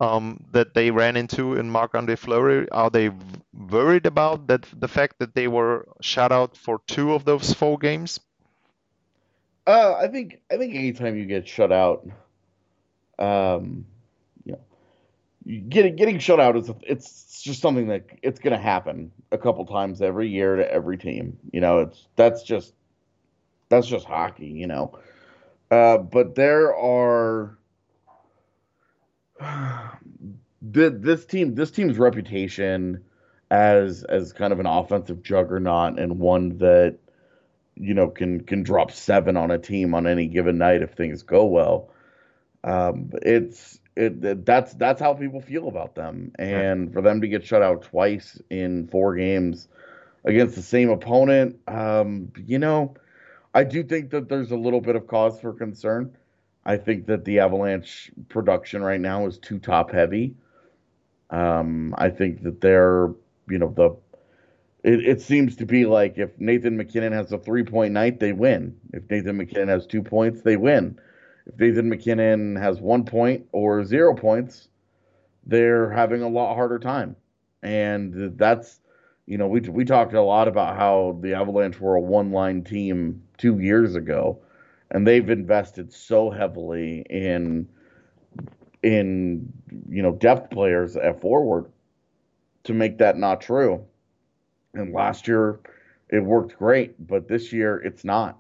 [0.01, 2.69] um, that they ran into in Marc-Andre Fleury?
[2.71, 3.11] Are they
[3.55, 7.79] worried about that the fact that they were shut out for two of those four
[7.79, 8.19] games?
[9.67, 12.09] Uh, I think I think anytime you get shut out,
[13.19, 13.85] um,
[14.45, 19.13] you know, getting getting shut out is it's just something that it's going to happen
[19.31, 21.39] a couple times every year to every team.
[21.53, 22.73] You know, it's that's just
[23.69, 24.47] that's just hockey.
[24.47, 24.99] You know,
[25.71, 27.59] uh, but there are
[30.63, 33.03] this team this team's reputation
[33.51, 36.99] as as kind of an offensive juggernaut and one that
[37.75, 41.23] you know can can drop seven on a team on any given night if things
[41.23, 41.91] go well.
[42.63, 47.29] Um, it's it, it, that's that's how people feel about them, and for them to
[47.29, 49.69] get shut out twice in four games
[50.25, 52.95] against the same opponent, um, you know,
[53.55, 56.15] I do think that there's a little bit of cause for concern.
[56.65, 60.35] I think that the Avalanche production right now is too top heavy.
[61.31, 63.11] Um, I think that they're,
[63.49, 63.97] you know, the
[64.83, 68.33] it, it seems to be like if Nathan MacKinnon has a three point night, they
[68.33, 68.77] win.
[68.93, 70.99] If Nathan MacKinnon has two points, they win.
[71.47, 74.69] If Nathan MacKinnon has one point or zero points,
[75.47, 77.17] they're having a lot harder time.
[77.63, 78.81] And that's,
[79.27, 82.63] you know, we, we talked a lot about how the Avalanche were a one line
[82.63, 84.41] team two years ago,
[84.91, 87.69] and they've invested so heavily in
[88.83, 89.53] in
[89.89, 91.67] you know depth players at forward
[92.65, 93.85] to make that not true.
[94.75, 95.61] And last year
[96.09, 98.39] it worked great, but this year it's not.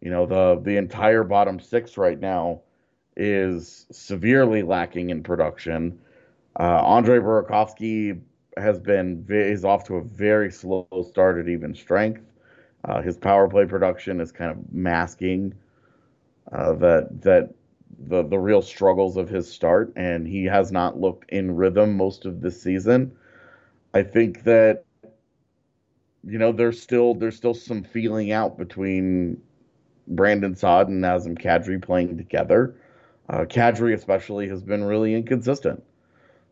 [0.00, 2.60] You know, the the entire bottom six right now
[3.16, 5.98] is severely lacking in production.
[6.58, 8.20] Uh, Andre Burakovsky
[8.56, 12.22] has been is off to a very slow start at even strength.
[12.84, 15.54] Uh, his power play production is kind of masking
[16.52, 17.54] uh, that that
[18.08, 22.26] the the real struggles of his start, and he has not looked in rhythm most
[22.26, 23.12] of this season.
[23.94, 24.84] I think that
[26.24, 29.40] you know there's still there's still some feeling out between
[30.08, 32.76] Brandon Saad and Nazem Kadri playing together.
[33.28, 35.82] Uh, Kadri especially has been really inconsistent.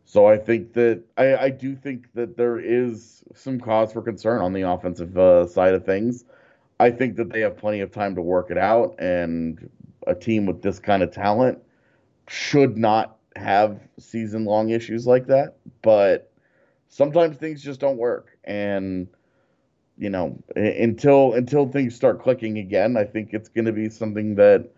[0.05, 4.41] So I think that I, I do think that there is some cause for concern
[4.41, 6.25] on the offensive uh, side of things.
[6.83, 9.69] I think that they have plenty of time to work it out, and
[10.05, 11.59] a team with this kind of talent
[12.27, 15.55] should not have season long issues like that.
[15.81, 16.29] But
[16.89, 19.07] sometimes things just don't work, and
[19.97, 24.35] you know until until things start clicking again, I think it's going to be something
[24.35, 24.69] that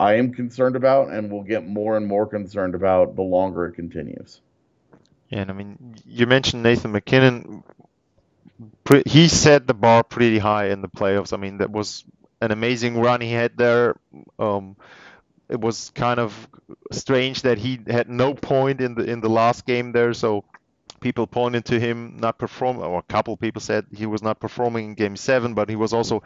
[0.00, 3.74] I am concerned about, and will get more and more concerned about the longer it
[3.74, 4.40] continues.
[5.30, 6.92] And I mean, you mentioned Nathan
[8.58, 9.02] MacKinnon.
[9.06, 11.32] He set the bar pretty high in the playoffs.
[11.32, 12.04] I mean, that was
[12.40, 13.96] an amazing run he had there.
[14.38, 14.76] Um,
[15.48, 16.48] it was kind of
[16.92, 20.14] strange that he had no point in the in the last game there.
[20.14, 20.44] So
[21.00, 24.86] people pointed to him not perform, or a couple people said he was not performing
[24.90, 26.22] in Game Seven, but he was also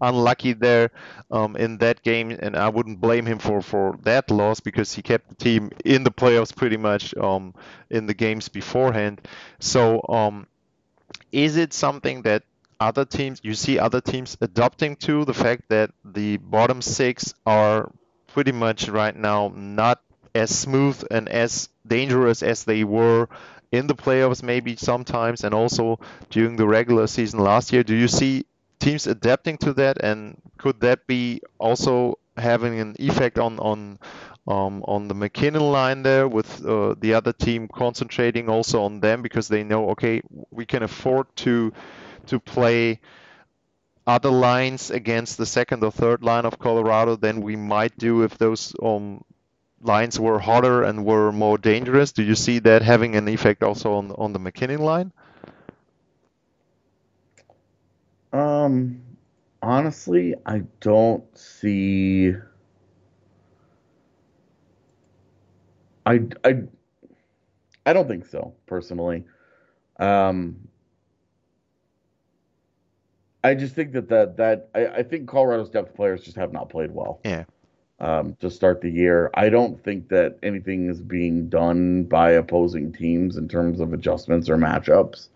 [0.00, 0.90] unlucky there
[1.30, 5.02] um, in that game, and I wouldn't blame him for for that loss because he
[5.02, 7.54] kept the team in the playoffs pretty much um,
[7.90, 9.20] in the games beforehand.
[9.60, 10.02] So.
[10.08, 10.46] Um,
[11.32, 12.44] is it something that
[12.80, 17.90] other teams you see other teams adopting to the fact that the bottom six are
[18.26, 20.00] pretty much right now not
[20.34, 23.28] as smooth and as dangerous as they were
[23.70, 25.98] in the playoffs maybe sometimes and also
[26.30, 27.82] during the regular season last year?
[27.82, 28.44] Do you see
[28.78, 30.02] teams adapting to that?
[30.02, 33.98] And could that be also having an effect on on
[34.46, 39.22] um, on the MacKinnon line there, with uh, the other team concentrating also on them
[39.22, 41.72] because they know, okay, we can afford to
[42.26, 43.00] to play
[44.06, 48.38] other lines against the second or third line of Colorado than we might do if
[48.38, 49.24] those um,
[49.80, 52.12] lines were harder and were more dangerous.
[52.12, 55.12] Do you see that having an effect also on on the MacKinnon line?
[58.32, 59.02] Um,
[59.62, 62.34] honestly, I don't see.
[66.06, 66.62] I I
[67.86, 69.24] I don't think so personally.
[69.98, 70.68] Um,
[73.44, 76.68] I just think that that that I, I think Colorado's depth players just have not
[76.68, 77.20] played well.
[77.24, 77.44] Yeah.
[78.00, 82.92] Um, to start the year, I don't think that anything is being done by opposing
[82.92, 85.28] teams in terms of adjustments or matchups.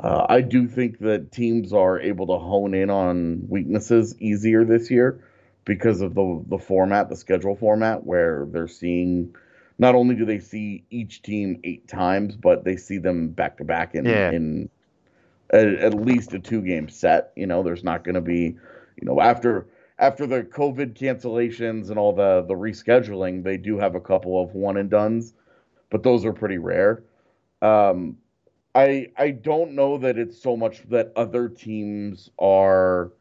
[0.00, 4.90] Uh, I do think that teams are able to hone in on weaknesses easier this
[4.90, 5.22] year
[5.64, 9.34] because of the the format, the schedule format, where they're seeing
[9.78, 13.64] not only do they see each team eight times, but they see them back to
[13.64, 14.30] back in Yeah.
[14.30, 14.70] in
[15.52, 17.32] at, at least a two game set.
[17.36, 18.56] You know, there's not going to be,
[18.96, 19.66] you know, after
[19.98, 24.54] after the COVID cancellations and all the the rescheduling, they do have a couple of
[24.54, 25.34] one and duns,
[25.90, 27.02] but those are pretty rare.
[27.62, 28.18] Um,
[28.74, 33.12] I I don't know that it's so much that other teams are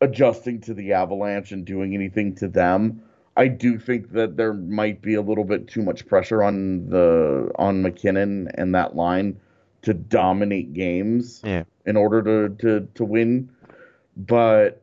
[0.00, 3.02] adjusting to the Avalanche and doing anything to them.
[3.36, 7.50] I do think that there might be a little bit too much pressure on the
[7.56, 9.40] on MacKinnon and that line
[9.82, 11.64] to dominate games Yeah.
[11.86, 13.50] in order to to to win.
[14.16, 14.82] But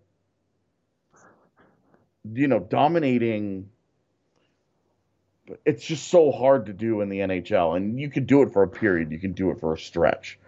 [2.33, 3.69] you know, dominating
[5.65, 7.77] it's just so hard to do in the NHL.
[7.77, 10.39] And you can do it for a period, you can do it for a stretch.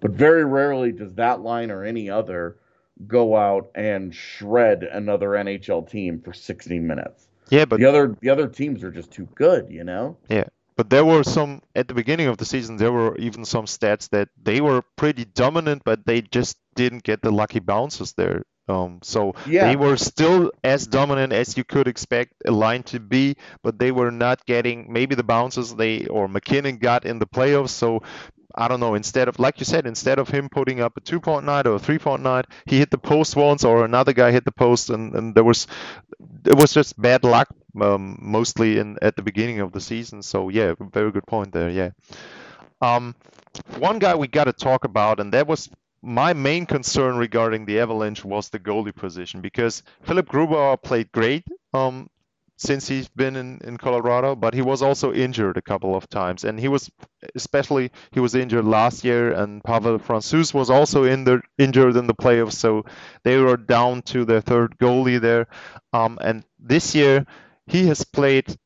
[0.00, 2.56] But very rarely does that line or any other
[3.06, 7.28] go out and shred another NHL team for 60 minutes.
[7.50, 10.16] Yeah, but the other the other teams are just too good, you know?
[10.28, 10.44] Yeah,
[10.76, 12.76] but there were some at the beginning of the season.
[12.76, 17.22] There were even some stats that they were pretty dominant, but they just didn't get
[17.22, 18.42] the lucky bounces there.
[18.68, 19.68] Um, so Yeah.
[19.68, 23.92] they were still as dominant as you could expect a line to be, but they
[23.92, 27.70] were not getting maybe the bounces they or MacKinnon got in the playoffs.
[27.70, 28.02] So
[28.56, 28.94] I don't know.
[28.94, 31.74] Instead of like you said, instead of him putting up a two point night or
[31.74, 34.90] a three point night, he hit the post once, or another guy hit the post,
[34.90, 35.66] and, and there was
[36.44, 37.48] it was just bad luck
[37.80, 40.22] um, mostly in at the beginning of the season.
[40.22, 41.70] So yeah, very good point there.
[41.70, 41.90] Yeah.
[42.80, 43.14] Um,
[43.78, 45.68] one guy we got to talk about, and that was
[46.02, 51.44] my main concern regarding the Avalanche was the goalie position because Philipp Grubauer played great
[51.74, 52.08] um,
[52.56, 56.44] since he's been in, in Colorado, but he was also injured a couple of times,
[56.44, 56.90] and he was
[57.34, 62.06] especially he was injured last year, and Pavel Francouz was also in the, injured in
[62.06, 62.84] the playoffs, so
[63.24, 65.46] they were down to their third goalie there,
[65.92, 67.26] um, and this year
[67.66, 68.56] he has played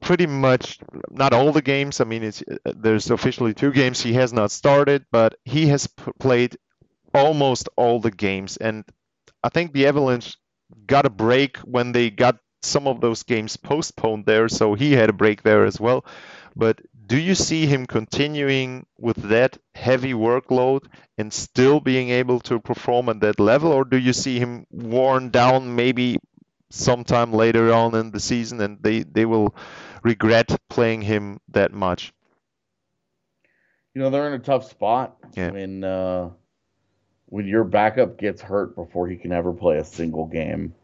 [0.00, 0.78] pretty much
[1.10, 2.00] not all the games.
[2.00, 6.12] I mean, it's, there's officially two games he has not started, but he has p-
[6.18, 6.56] played
[7.14, 8.56] almost all the games.
[8.58, 8.84] And
[9.42, 10.36] I think the Avalanche
[10.86, 15.08] got a break when they got some of those games postponed there, so he had
[15.10, 16.04] a break there as well.
[16.56, 22.60] But do you see him continuing with that heavy workload and still being able to
[22.60, 26.18] perform at that level, or do you see him worn down maybe
[26.70, 29.54] sometime later on in the season and they, they will
[30.02, 32.12] regret playing him that much?
[33.94, 35.52] You know, they're in a tough spot Yeah.
[35.52, 36.30] when uh,
[37.26, 40.74] when your backup gets hurt before he can ever play a single game.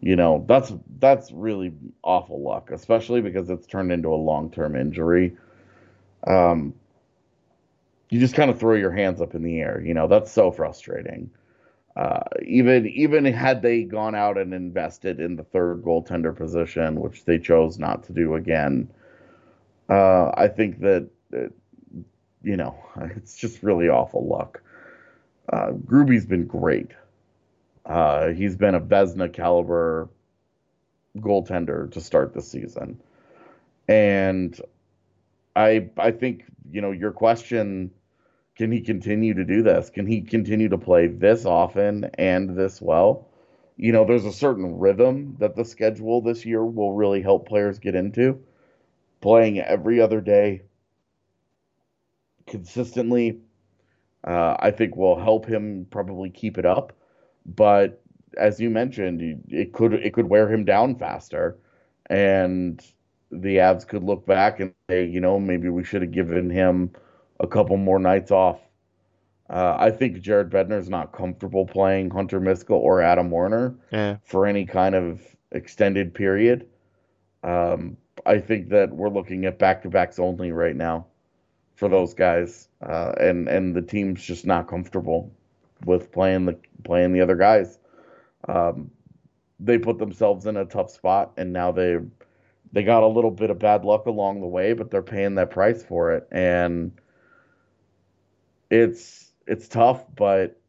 [0.00, 5.36] You know, that's that's really awful luck, especially because it's turned into a long-term injury.
[6.26, 6.74] Um,
[8.10, 9.80] you just kind of throw your hands up in the air.
[9.84, 11.30] You know, that's so frustrating.
[11.96, 17.24] Uh, even even had they gone out and invested in the third goaltender position, which
[17.24, 18.88] they chose not to do again,
[19.88, 21.52] uh, I think that, that
[22.42, 22.76] you know
[23.16, 24.60] it's just really awful luck.
[25.52, 26.90] Uh, Gruby's been great.
[27.86, 30.08] Uh, he's been a Vezina caliber
[31.18, 33.00] goaltender to start the season,
[33.88, 34.60] and
[35.56, 37.90] I I think you know your question
[38.56, 39.90] can he continue to do this?
[39.90, 43.28] Can he continue to play this often and this well?
[43.76, 47.78] You know, there's a certain rhythm that the schedule this year will really help players
[47.80, 48.40] get into.
[49.20, 50.62] Playing every other day
[52.46, 53.40] consistently,
[54.24, 56.92] uh, I think will help him probably keep it up.
[57.46, 58.00] But
[58.36, 61.56] as you mentioned, it could it could wear him down faster,
[62.06, 62.84] and
[63.30, 66.90] the Avs could look back and say, you know, maybe we should have given him
[67.40, 68.60] a couple more nights off.
[69.50, 74.16] Uh, I think Jared Bednar's not comfortable playing Hunter Miska or Adam Werner Yeah.
[74.24, 75.20] for any kind of
[75.52, 76.66] extended period.
[77.42, 81.06] Um, I think that we're looking at back to backs only right now
[81.74, 85.30] for those guys, uh, and and the team's just not comfortable
[85.84, 87.78] with playing the playing the other guys.
[88.48, 88.90] Um,
[89.60, 91.98] they put themselves in a tough spot, and now they
[92.72, 95.50] they got a little bit of bad luck along the way, but they're paying that
[95.50, 96.92] price for it, and
[98.70, 100.60] it's it's tough, but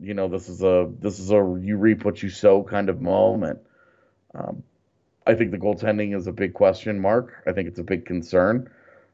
[0.00, 3.00] you know this is a this is a you reap what you sow kind of
[3.00, 3.60] moment.
[4.34, 4.62] Um,
[5.26, 7.42] I think the goaltending is a big question mark.
[7.46, 8.70] I think it's a big concern.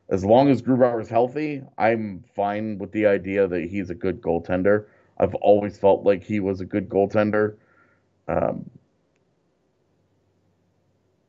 [0.09, 4.21] As long as Grubauer is healthy, I'm fine with the idea that he's a good
[4.21, 4.87] goaltender.
[5.19, 7.57] I've always felt like he was a good goaltender.
[8.29, 8.69] Um,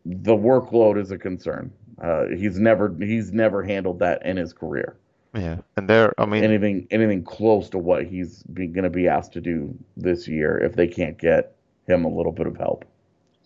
[0.06, 1.72] the workload is a concern.
[2.02, 4.98] Uh, he's never he's never handled that in his career.
[5.34, 9.34] Yeah, and there, I mean, anything anything close to what he's going to be asked
[9.34, 11.56] to do this year if they can't get
[11.88, 12.86] him a little bit of help.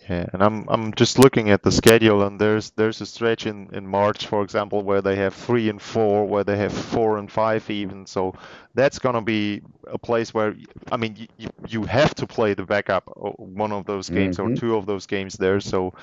[0.10, 3.70] Yeah, and I'm I'm just looking at the schedule, and there's there's a stretch in
[3.74, 7.32] in March, for example, where they have three and four, where they have four and
[7.32, 8.08] five even.
[8.08, 8.34] So
[8.74, 10.56] that's gonna be a place where
[10.92, 13.04] I mean you you have to play the backup
[13.38, 14.54] one of those games mm-hmm.
[14.54, 15.60] or two of those games there.
[15.60, 15.94] So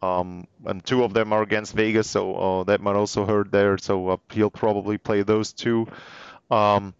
[0.00, 3.78] um, and two of them are against Vegas, so uh, that might also hurt there.
[3.78, 5.88] So uh, he'll probably play those two.
[6.52, 6.94] Um,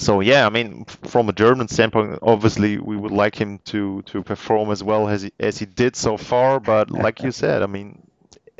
[0.00, 4.22] so yeah, I mean, from a German standpoint, obviously we would like him to to
[4.22, 6.58] perform as well as he, as he did so far.
[6.58, 8.02] But like you said, I mean,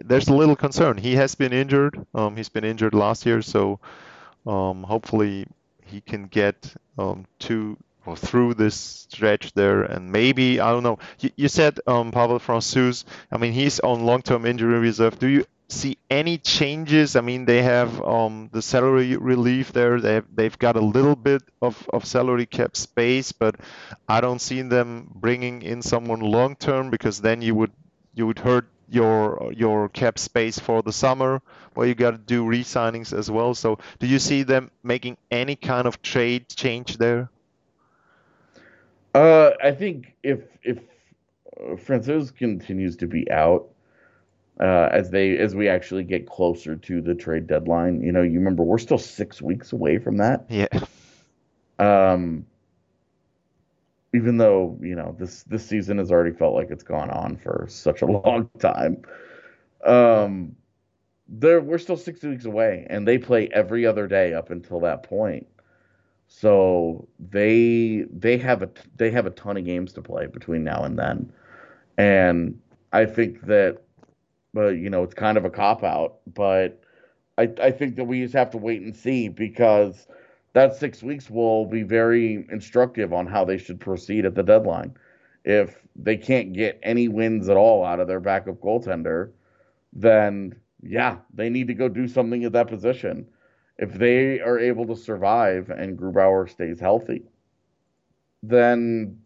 [0.05, 0.99] there's a little concern.
[0.99, 2.07] He has been injured.
[2.15, 3.81] Um, he's been injured last year, so
[4.47, 5.47] um, hopefully
[5.85, 7.77] he can get um, to
[8.07, 10.99] or through this stretch there, and maybe I don't know.
[11.21, 13.05] You, you said um, Pavel Francouz.
[13.31, 15.19] I mean, he's on long-term injury reserve.
[15.19, 17.17] Do you see any changes?
[17.17, 20.01] I mean, they have um, the salary relief there.
[20.01, 23.57] They have, they've got a little bit of, of salary cap space, but
[24.09, 27.73] I don't see them bringing in someone long term because then you would
[28.15, 31.41] you would hurt your your cap space for the summer
[31.75, 33.55] where you got to do re-signings as well.
[33.55, 37.31] So, do you see them making any kind of trade change there?
[39.15, 40.79] Uh, I think if if
[41.59, 43.70] Francouz continues to be out,
[44.61, 48.03] uh, as they as we actually get closer to the trade deadline.
[48.03, 50.45] You know, you remember we're still six weeks away from that.
[50.49, 50.69] Yeah.
[51.79, 52.47] Um.
[54.13, 57.67] Even though you know this this season has already felt like it's gone on for
[57.69, 59.03] such a long time,
[59.85, 60.57] um,
[61.29, 65.05] there we're still six weeks away, and they play every other day up until that
[65.05, 65.47] point.
[66.27, 70.83] So they they have a they have a ton of games to play between now
[70.83, 71.33] and then,
[71.97, 72.61] and
[72.93, 73.83] I think that
[74.55, 76.19] but you know it's kind of a cop out.
[76.35, 76.81] But
[77.39, 80.07] I I think that we just have to wait and see because
[80.53, 84.95] that six weeks will be very instructive on how they should proceed at the deadline.
[85.45, 89.31] If they can't get any wins at all out of their backup goaltender,
[89.93, 93.27] then yeah, they need to go do something at that position.
[93.79, 97.23] If they are able to survive and Grubauer stays healthy,
[98.43, 99.19] then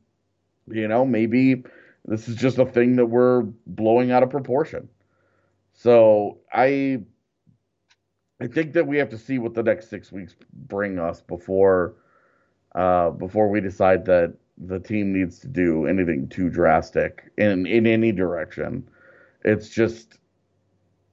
[0.69, 1.65] you know maybe
[2.05, 4.89] this is just a thing that we're blowing out of proportion.
[5.75, 7.03] So I
[8.41, 11.97] I think that we have to see what the next six weeks bring us before
[12.75, 17.87] uh, before we decide that the team needs to do anything too drastic in in
[17.87, 18.89] any direction.
[19.45, 20.19] It's just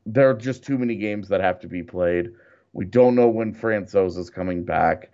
[0.06, 2.32] there are just too many games that have to be played.
[2.74, 5.12] We don't know when Francouz is coming back.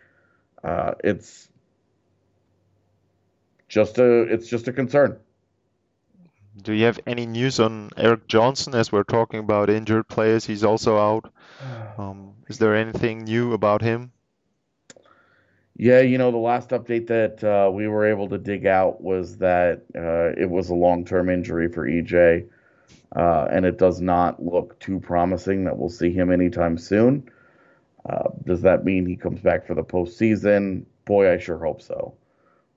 [0.64, 1.50] Uh, it's
[3.70, 5.20] just a it's just a concern.
[6.62, 10.46] Do you have any news on Erik Johnson as we're talking about injured players?
[10.46, 11.34] He's also out.
[11.98, 14.12] Um, is there anything new about him?
[15.76, 19.38] Yeah, you know, the last update that uh, we were able to dig out was
[19.38, 22.48] that uh, it was a long term injury for EJ,
[23.16, 27.30] uh, and it does not look too promising that we'll see him anytime soon.
[28.08, 30.84] Uh, does that mean he comes back for the postseason?
[31.06, 32.14] Boy, I sure hope so.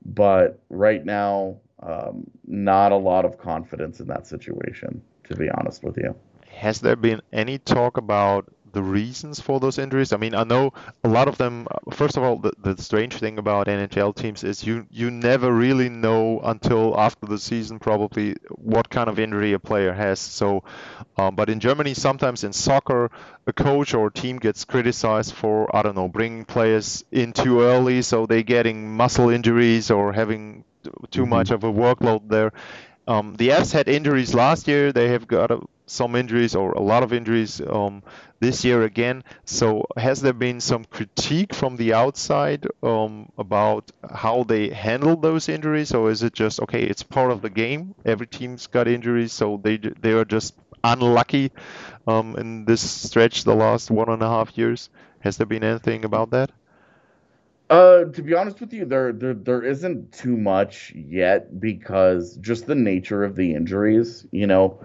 [0.04, 5.82] But right now, um, not a lot of confidence in that situation, to be honest
[5.82, 6.14] with you.
[6.48, 10.12] Has there been any talk about the reasons for those injuries?
[10.12, 10.72] I mean, I know
[11.02, 11.66] a lot of them.
[11.92, 15.88] First of all, the, the strange thing about NHL teams is you you never really
[15.88, 20.20] know until after the season probably what kind of injury a player has.
[20.20, 20.64] So,
[21.16, 23.10] um, but in Germany, sometimes in soccer,
[23.46, 27.62] a coach or a team gets criticized for I don't know bringing players in too
[27.62, 30.64] early, so they're getting muscle injuries or having
[31.10, 31.30] too mm-hmm.
[31.30, 32.52] much of a workload there.
[33.06, 34.92] Um, the Avs had injuries last year.
[34.92, 35.60] They have got a
[35.90, 38.00] some injuries or a lot of injuries um,
[38.38, 39.24] this year again.
[39.44, 45.48] So has there been some critique from the outside um, about how they handle those
[45.48, 46.84] injuries, or is it just okay?
[46.84, 47.94] It's part of the game.
[48.04, 50.54] Every team's got injuries, so they they are just
[50.84, 51.50] unlucky
[52.06, 54.90] um, in this stretch the last one and a half years.
[55.20, 56.50] Has there been anything about that?
[57.70, 62.66] Uh, to be honest with you, there, there there isn't too much yet because just
[62.66, 64.26] the nature of the injuries.
[64.32, 64.80] You know,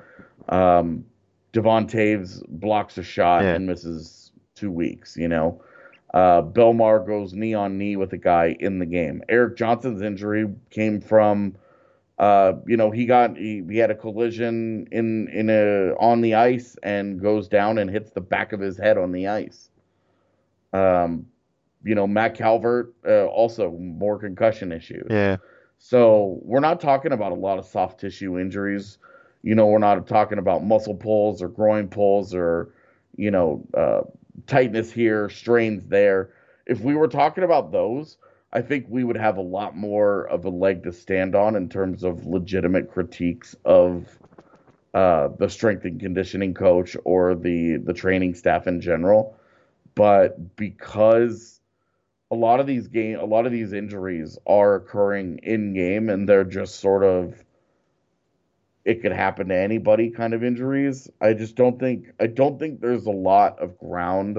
[0.50, 1.06] um,
[1.54, 3.56] Devon Toews blocks a shot Yeah.
[3.56, 5.18] and misses two weeks.
[5.18, 5.62] You know,
[6.14, 9.24] uh, Bellemare goes knee on knee with a guy in the game.
[9.30, 11.56] Erik Johnson's injury came from,
[12.20, 16.36] uh, you know, he got he, he had a collision in in a on the
[16.36, 19.72] ice and goes down and hits the back of his head on the ice.
[20.74, 21.28] Um,
[21.86, 25.10] you know, Matt Calvert uh, also more concussion issues.
[25.10, 25.38] Yeah,
[25.80, 29.00] So we're not talking about a lot of soft tissue injuries.
[29.44, 32.74] You know, we're not talking about muscle pulls or groin pulls or,
[33.18, 34.02] you know, uh,
[34.48, 36.32] tightness here, strains there.
[36.68, 38.18] If we were talking about those,
[38.54, 41.70] I think we would have a lot more of a leg to stand on in
[41.70, 44.20] terms of legitimate critiques of
[44.94, 49.36] uh, the strength and conditioning coach or the the training staff in general.
[49.96, 51.55] But because
[52.32, 56.28] a lot of these game a lot of these injuries are occurring in game and
[56.28, 57.44] they're just sort of
[58.84, 61.10] it could happen to anybody kind of injuries.
[61.20, 64.38] I just don't think i don't think there's a lot of ground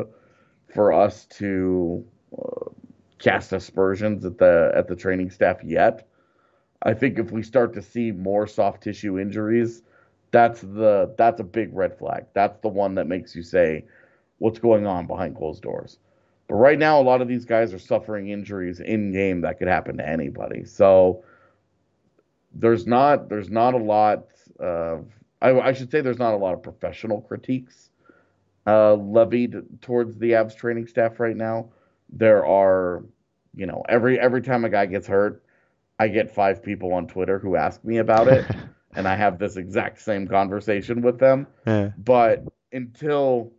[0.75, 2.05] for us to
[2.37, 2.71] uh,
[3.19, 6.09] cast aspersions at the at the training staff yet.
[6.83, 9.83] I think if we start to see more soft tissue injuries
[10.33, 12.27] that's the that's a big red flag.
[12.35, 13.85] That's the one that makes you say
[14.39, 15.99] what's going on behind closed doors
[16.49, 19.69] but right now, a lot of these guys are suffering injuries in game that could
[19.69, 20.65] happen to anybody.
[20.65, 21.25] So
[22.53, 24.27] there's not there's not a lot
[24.59, 25.07] of
[25.43, 27.91] I, I should say there's not a lot of professional critiques
[28.67, 31.69] uh, levied towards the Avs training staff right now.
[32.11, 33.05] There are,
[33.55, 35.43] you know, every every time a guy gets hurt,
[35.99, 38.47] I get five people on Twitter who ask me about it,
[38.95, 43.53] and I have this exact same conversation with them yeah, but until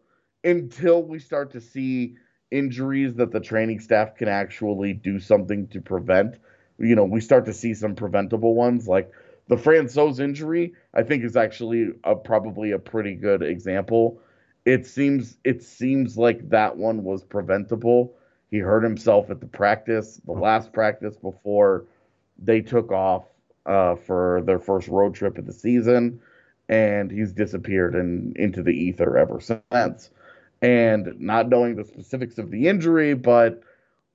[0.44, 2.16] until we start to see
[2.52, 6.38] injuries that the training staff can actually do something to prevent.
[6.80, 9.12] You know we start to see some preventable ones like
[9.48, 14.22] the Francouz injury I think is actually a, probably a pretty good example.
[14.66, 18.14] It seems it seems like that one was preventable.
[18.52, 21.86] He hurt himself at the practice the last practice before
[22.38, 23.26] they took off
[23.66, 26.22] uh, for their first road trip of the season
[26.70, 30.10] and he's disappeared and into the ether ever since.
[30.62, 33.62] And not knowing the specifics of the injury, but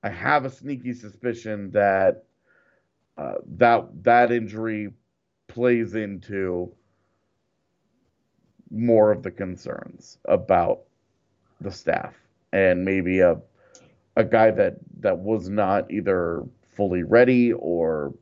[0.03, 2.25] I have a sneaky suspicion that
[3.17, 4.91] uh, that that injury
[5.47, 6.71] plays into
[8.71, 10.81] more of the concerns about
[11.61, 12.15] the staff
[12.51, 13.37] and maybe a
[14.15, 16.43] a guy that that was not either
[16.75, 18.13] fully ready or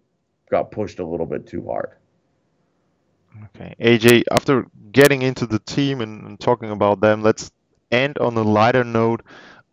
[0.50, 1.92] got pushed a little bit too hard.
[3.56, 7.52] Okay, AJ, after getting into the team and, and talking about them, let's
[7.92, 9.22] end on a lighter note.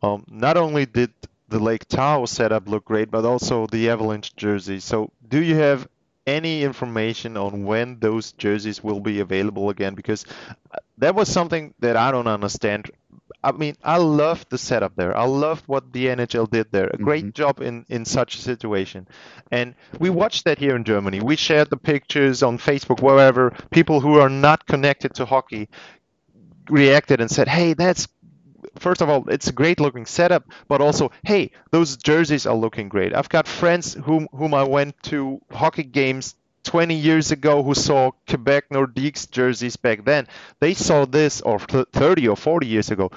[0.02, 1.12] Um, not only did
[1.48, 4.80] the Lake Tahoe setup look great, but also the Avalanche jersey.
[4.80, 5.88] So, do you have
[6.26, 9.94] any information on when those jerseys will be available again?
[9.94, 10.24] Because
[10.72, 12.90] uh, that was something that I don't understand.
[13.42, 15.16] I mean, I love the setup there.
[15.16, 16.90] I love what the NHL did there.
[16.92, 17.34] A great Mhm.
[17.34, 19.06] job in, in such a situation.
[19.50, 21.20] And we watched that here in Germany.
[21.20, 23.52] We shared the pictures on Facebook, wherever.
[23.70, 25.68] People who are not connected to hockey
[26.68, 28.08] reacted and said, hey, that's
[28.78, 32.88] first of all, it's a great looking setup, but also, hey, those jerseys are looking
[32.88, 33.14] great.
[33.14, 38.10] I've got friends whom whom I went to hockey games 20 years ago who saw
[38.28, 40.26] Quebec Nordiques jerseys back then.
[40.60, 43.10] They saw this, or 30 or 40 years ago.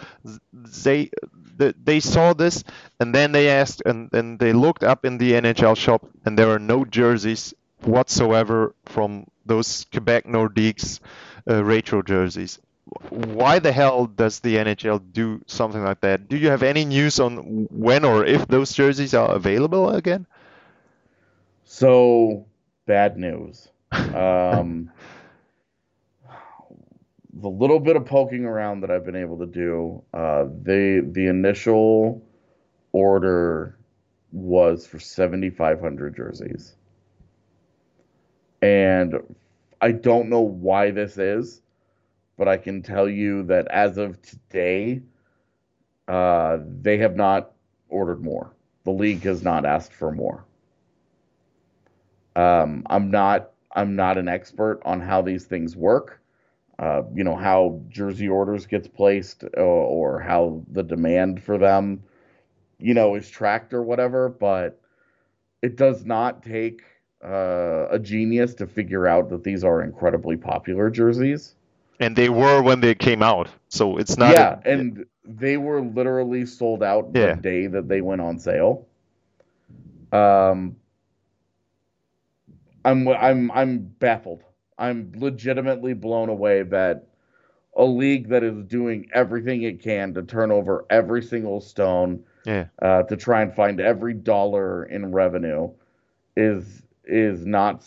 [0.54, 1.10] They
[1.58, 2.64] they, saw this,
[3.00, 6.50] and then they asked, and then they looked up in the NHL shop, and there
[6.50, 11.00] are no jerseys whatsoever from those Quebec Nordiques
[11.48, 12.58] uh, retro jerseys
[13.10, 16.28] why the hell does the NHL do something like that?
[16.28, 20.26] Do you have any news on when or if those jerseys are available again?
[21.66, 22.46] So
[22.86, 23.68] bad news.
[23.92, 24.90] Um,
[27.34, 31.28] the little bit of poking around that I've been able to do, uh, they the
[31.28, 32.22] initial
[32.92, 33.78] order
[34.32, 36.76] was for 7,500 jerseys,
[38.62, 39.16] and
[39.82, 41.62] I don't know why this is,
[42.42, 45.04] but I can tell you that as of today,
[46.08, 47.54] uh, they have not
[47.90, 48.54] ordered more.
[48.86, 50.46] The league has not asked for more.
[52.36, 56.22] Um, I'm not I'm not an expert on how these things work.
[56.80, 59.62] uh, you know how jersey orders gets placed or,
[59.98, 62.04] or how the demand for them
[62.80, 64.80] you know is tracked or whatever but
[65.62, 66.82] it does not take
[67.24, 71.56] uh, a genius to figure out that these are incredibly popular jerseys
[72.02, 74.40] And they were when they came out, so it's not.
[74.40, 77.22] yeah a- and they were literally sold out Yeah.
[77.22, 78.88] the day that they went on sale
[80.14, 80.78] um
[82.86, 84.44] i'm i'm i'm baffled
[84.80, 87.08] i'm legitimately blown away that
[87.78, 92.68] a league that is doing everything it can to turn over every single stone yeah.
[92.82, 95.70] uh, to try and find every dollar in revenue
[96.36, 97.84] is is not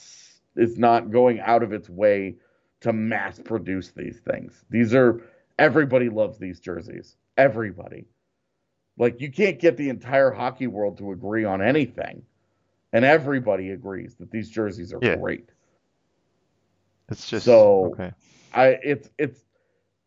[0.56, 2.36] is not going out of its way
[2.84, 4.64] to mass produce these things.
[4.68, 5.22] These are
[5.58, 7.16] everybody loves these jerseys.
[7.38, 8.04] Everybody.
[8.98, 12.22] Like you can't get the entire hockey world to agree on anything.
[12.92, 15.16] And everybody agrees that these jerseys are Yeah.
[15.16, 15.48] great.
[17.08, 18.12] It's just So- okay.
[18.52, 19.40] I it's it's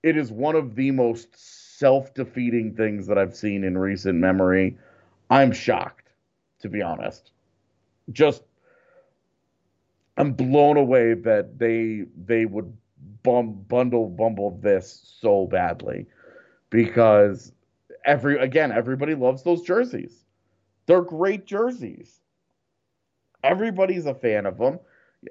[0.03, 1.35] it is one of the most
[1.79, 4.77] self-defeating things that I've seen in recent memory.
[5.31, 6.11] I'm shocked,
[6.59, 7.31] to be honest.
[8.11, 8.43] Just
[10.17, 12.75] I'm blown away that they they would
[13.23, 16.07] bum, bundle bumble this so badly
[16.69, 17.51] because
[18.03, 20.25] every again everybody loves those jerseys.
[20.87, 22.19] They're great jerseys.
[23.43, 24.79] Everybody's a fan of them.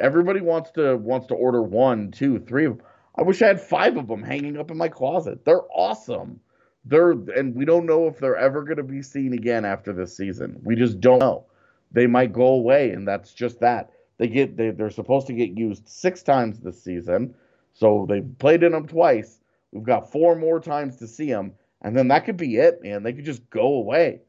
[0.00, 2.86] Everybody wants to wants to order one, two, three of them.
[3.16, 5.44] I wish I had five of them hanging up in my closet.
[5.44, 6.40] They're awesome.
[6.84, 10.16] They're and we don't know if they're ever going to be seen again after this
[10.16, 10.60] season.
[10.62, 11.46] We just don't know.
[11.92, 13.90] They might go away, and that's just that.
[14.18, 17.34] They get they, they're supposed to get used six times this season,
[17.72, 19.40] so they've played in them twice.
[19.72, 21.52] We've got four more times to see them,
[21.82, 23.02] and then that could be it, man.
[23.02, 24.20] They could just go away,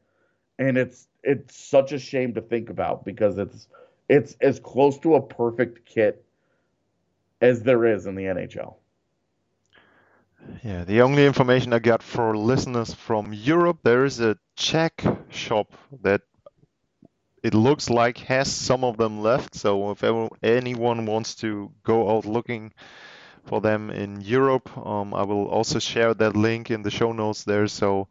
[0.58, 3.68] and it's it's such a shame to think about because it's
[4.08, 6.24] it's as close to a perfect kit
[7.40, 8.74] as there is in the NHL.
[10.62, 15.72] Yeah, the only information I got for listeners from Europe, there is a Czech shop
[16.02, 16.22] that
[17.48, 19.54] it looks like has some of them left.
[19.54, 22.72] So if ever, anyone wants to go out looking
[23.46, 27.44] for them in Europe, um, I will also share that link in the show notes
[27.44, 27.66] there.
[27.68, 28.08] So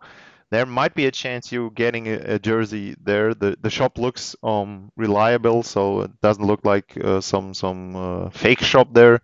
[0.51, 3.33] there might be a chance you getting a, a jersey there.
[3.33, 8.29] The the shop looks um reliable, so it doesn't look like uh, some some uh,
[8.31, 9.21] fake shop there.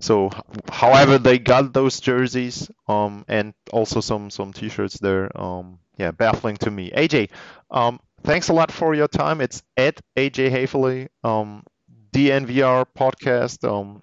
[0.00, 0.30] So,
[0.70, 5.30] however, they got those jerseys, um, and also some some T-shirts there.
[5.40, 6.90] Um, yeah, baffling to me.
[6.92, 7.30] AJ,
[7.70, 9.40] um, thanks a lot for your time.
[9.40, 11.64] It's at AJ Haefele, um,
[12.12, 13.68] DNVR podcast.
[13.68, 14.02] Um,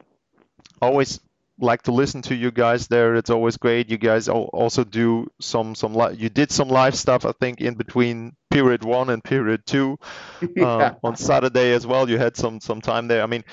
[0.82, 1.20] always
[1.60, 3.16] like to listen to you guys there.
[3.16, 3.90] It's always great.
[3.90, 7.76] You guys also do some some li- you did some live stuff I think in
[7.76, 9.98] between period one and period two
[10.60, 12.10] uh, on Saturday as well.
[12.10, 13.24] You had some some time there.
[13.24, 13.44] I mean,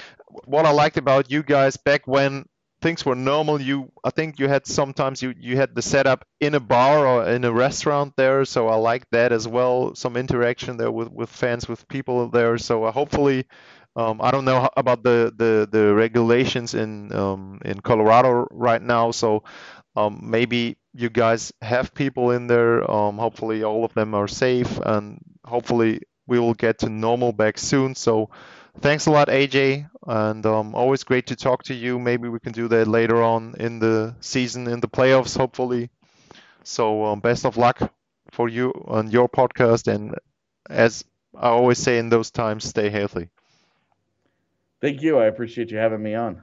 [0.47, 2.45] what I liked about you guys back when
[2.83, 6.55] things were normal, you I think you had sometimes you you had the setup in
[6.55, 8.45] a bar or in a restaurant there.
[8.45, 9.95] So I like that as well.
[9.95, 12.59] Some interaction there with with fans, with people there.
[12.59, 13.47] So uh, hopefully.
[13.95, 19.11] Um, I don't know about the, the, the regulations in um, in Colorado right now,
[19.11, 19.45] so
[19.97, 22.89] um, maybe you guys have people in there.
[22.91, 27.59] Um, hopefully, all of them are safe, and hopefully, we will get to normal back
[27.59, 27.95] soon.
[27.95, 28.31] So,
[28.81, 31.99] thanks a lot, AJ, and um, always great to talk to you.
[31.99, 35.91] Maybe we can do that later on in the season, in the playoffs, hopefully.
[36.65, 37.93] So, um, best of luck
[38.31, 40.15] for you on your podcast, and
[40.69, 41.05] as
[41.37, 43.31] I always say in those times, stay healthy.
[44.81, 45.19] Thank you.
[45.19, 46.43] I appreciate you having me on.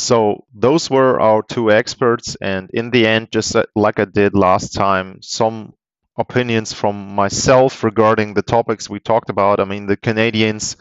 [0.00, 4.74] So those were our two experts, and in the end, just like I did last
[4.74, 5.74] time, some
[6.16, 9.60] opinions from myself regarding the topics we talked about.
[9.60, 10.76] I mean, the Canadiens,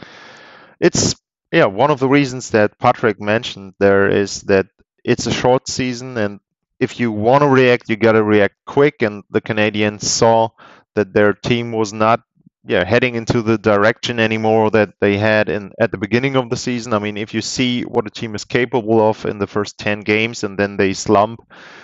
[0.80, 1.16] it's
[1.52, 4.68] yeah, one of the reasons that Patrick mentioned there is that
[5.04, 6.40] it's a short season, and
[6.80, 9.02] if you want to react, you got to react quick.
[9.02, 10.50] And the Canadiens saw
[10.96, 12.22] that their team was not
[12.68, 16.58] yeah heading into the direction anymore that they had in at the beginning of the
[16.58, 16.94] season.
[16.94, 20.02] I mean, if you see what a team is capable of in the first 10
[20.02, 21.40] games and then they slump,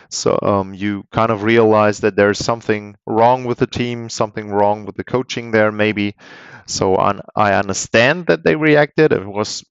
[0.09, 4.85] so um, you kind of realize that there's something wrong with the team, something wrong
[4.85, 6.15] with the coaching there, maybe.
[6.67, 9.11] So I understand that they reacted.
[9.13, 9.63] It was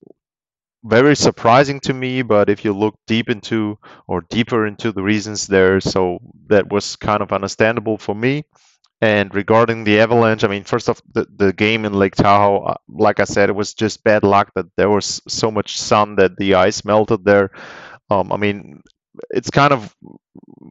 [0.84, 5.46] very surprising to me, but if you look deep into or deeper into the reasons
[5.46, 8.44] there, so that was kind of understandable for me.
[9.00, 12.74] And regarding the Avalanche, I mean, first off, the, the game in Lake Tahoe, uh,
[12.88, 16.36] like I said, it was just bad luck that there was so much sun that
[16.38, 17.50] the ice melted there.
[18.10, 18.82] Um, I mean,
[19.30, 19.94] it's kind of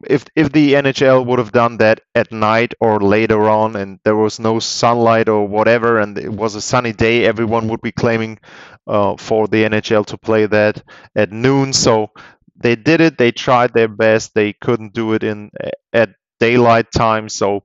[0.06, 4.16] if if the NHL would have done that at night or later on, and there
[4.16, 8.38] was no sunlight or whatever, and it was a sunny day, everyone would be claiming
[8.86, 10.82] uh, for the NHL to play that
[11.16, 11.72] at noon.
[11.72, 12.10] So
[12.56, 13.18] they did it.
[13.18, 14.34] They tried their best.
[14.34, 15.50] They couldn't do it in
[15.92, 16.10] at
[16.40, 17.64] daylight time, so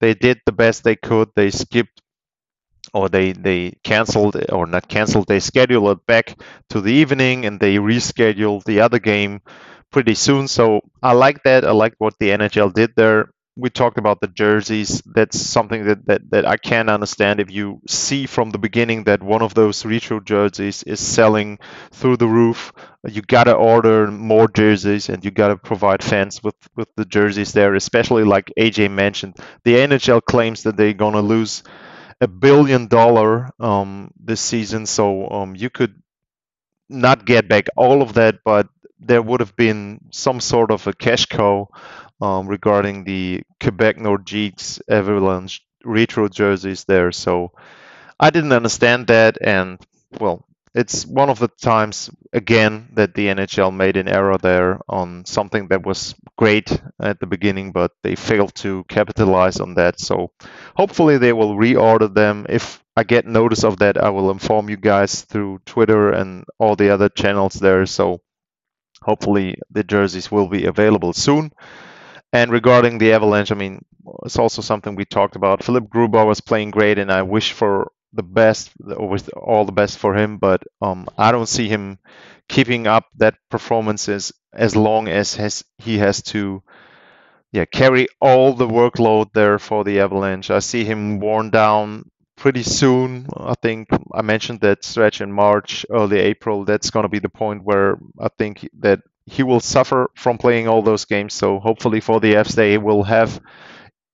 [0.00, 1.30] they did the best they could.
[1.36, 2.02] They skipped
[2.94, 5.26] or they they canceled or not canceled.
[5.28, 6.38] They scheduled it back
[6.70, 9.40] to the evening, and they rescheduled the other game
[9.92, 10.48] pretty soon.
[10.48, 11.64] So I like that.
[11.64, 13.30] I like what the NHL did there.
[13.58, 15.02] We talked about the jerseys.
[15.06, 17.40] That's something that, that, that I can understand.
[17.40, 21.58] If you see from the beginning that one of those retro jerseys is selling
[21.90, 22.72] through the roof,
[23.08, 27.74] you gotta order more jerseys and you gotta provide fans with, with the jerseys there.
[27.74, 31.62] Especially like AJ mentioned, the NHL claims that they're gonna lose
[32.20, 34.86] a billion dollar um, this season.
[34.86, 35.94] So um, you could
[36.88, 40.92] not get back all of that, but there would have been some sort of a
[40.92, 41.68] cash cow
[42.20, 47.12] um, regarding the Quebec Nordiques Avalanche retro jerseys there.
[47.12, 47.52] So
[48.18, 49.78] I didn't understand that, and
[50.20, 50.44] well,
[50.74, 55.68] it's one of the times again that the NHL made an error there on something
[55.68, 59.98] that was great at the beginning, but they failed to capitalize on that.
[60.00, 60.32] So
[60.76, 62.46] hopefully they will reorder them.
[62.48, 66.76] If I get notice of that, I will inform you guys through Twitter and all
[66.76, 67.86] the other channels there.
[67.86, 68.20] So
[69.02, 71.52] hopefully the jerseys will be available soon.
[72.32, 73.84] And regarding the Avalanche, I mean,
[74.24, 75.62] it's also something we talked about.
[75.64, 79.98] Philipp Grubauer was playing great, and I wish for the best, with all the best
[79.98, 80.38] for him.
[80.38, 81.98] But um, I don't see him
[82.48, 86.62] keeping up that performances as long as has, he has to,
[87.52, 90.50] yeah, carry all the workload there for the Avalanche.
[90.50, 93.28] I see him worn down pretty soon.
[93.36, 96.64] I think I mentioned that stretch in March, early April.
[96.64, 100.68] That's going to be the point where I think that he will suffer from playing
[100.68, 101.34] all those games.
[101.34, 103.40] So hopefully for the Avs, they will have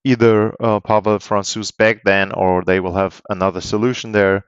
[0.05, 4.45] either uh, Pavel Francouz back then, or they will have another solution there.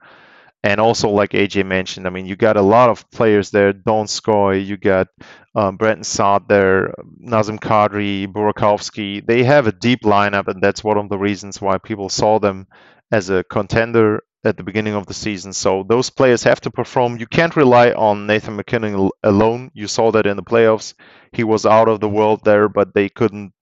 [0.63, 3.71] And also, like AJ mentioned, I mean, you got a lot of players there.
[3.71, 5.07] Donskoy, you got
[5.53, 6.93] um, Brandon Saad there,
[7.23, 9.25] Nazem Kadri, Burakovsky.
[9.25, 12.67] They have a deep lineup, and that's one of the reasons why people saw them
[13.11, 15.53] as a contender at the beginning of the season.
[15.53, 17.17] So those players have to perform.
[17.17, 19.71] You can't rely on Nathan MacKinnon alone.
[19.73, 20.93] You saw that in the playoffs.
[21.31, 23.53] He was out of the world there, but they couldn't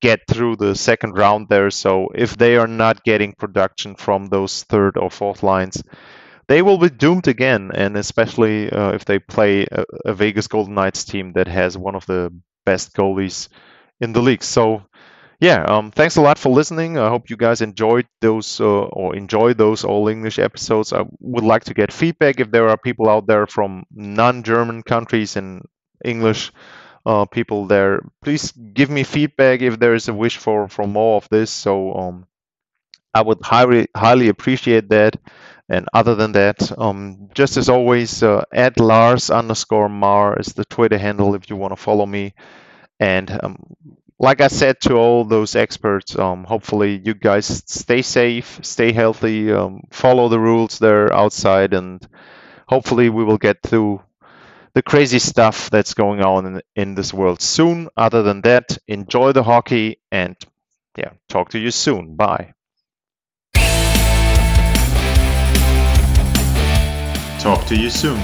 [0.00, 1.70] get through the second round there.
[1.70, 5.82] So if they are not getting production from those third or fourth lines,
[6.48, 7.70] they will be doomed again.
[7.74, 11.94] And especially uh, if they play a, a Vegas Golden Knights team that has one
[11.94, 12.32] of the
[12.66, 13.48] best goalies
[14.00, 14.42] in the league.
[14.42, 14.82] So
[15.44, 16.96] yeah, um, thanks a lot for listening.
[16.96, 20.92] I hope you guys enjoyed those uh, or enjoy those all English episodes.
[20.94, 25.36] I would like to get feedback if there are people out there from non-German countries
[25.36, 25.62] and
[26.02, 26.50] English
[27.04, 28.00] uh, people there.
[28.22, 31.50] Please give me feedback if there is a wish for for more of this.
[31.50, 32.26] So um,
[33.12, 35.16] I would highly highly appreciate that.
[35.68, 40.64] And other than that, um, just as always, uh, at Lars underscore Mar is the
[40.64, 42.34] Twitter handle if you want to follow me.
[43.00, 43.56] And um,
[44.24, 49.52] like I said to all those experts, um, hopefully you guys stay safe, stay healthy,
[49.52, 52.00] um, follow the rules there outside, and
[52.66, 54.02] hopefully we will get through
[54.72, 57.88] the crazy stuff that's going on in, in this world soon.
[57.98, 60.36] Other than that, enjoy the hockey and
[60.96, 62.16] yeah, talk to you soon.
[62.16, 62.54] Bye.
[67.40, 68.22] Talk to you soon.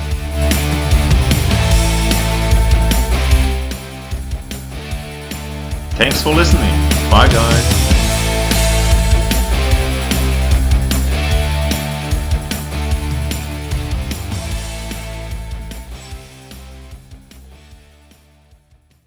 [6.00, 6.72] Thanks for listening.
[7.10, 7.89] Bye, guys.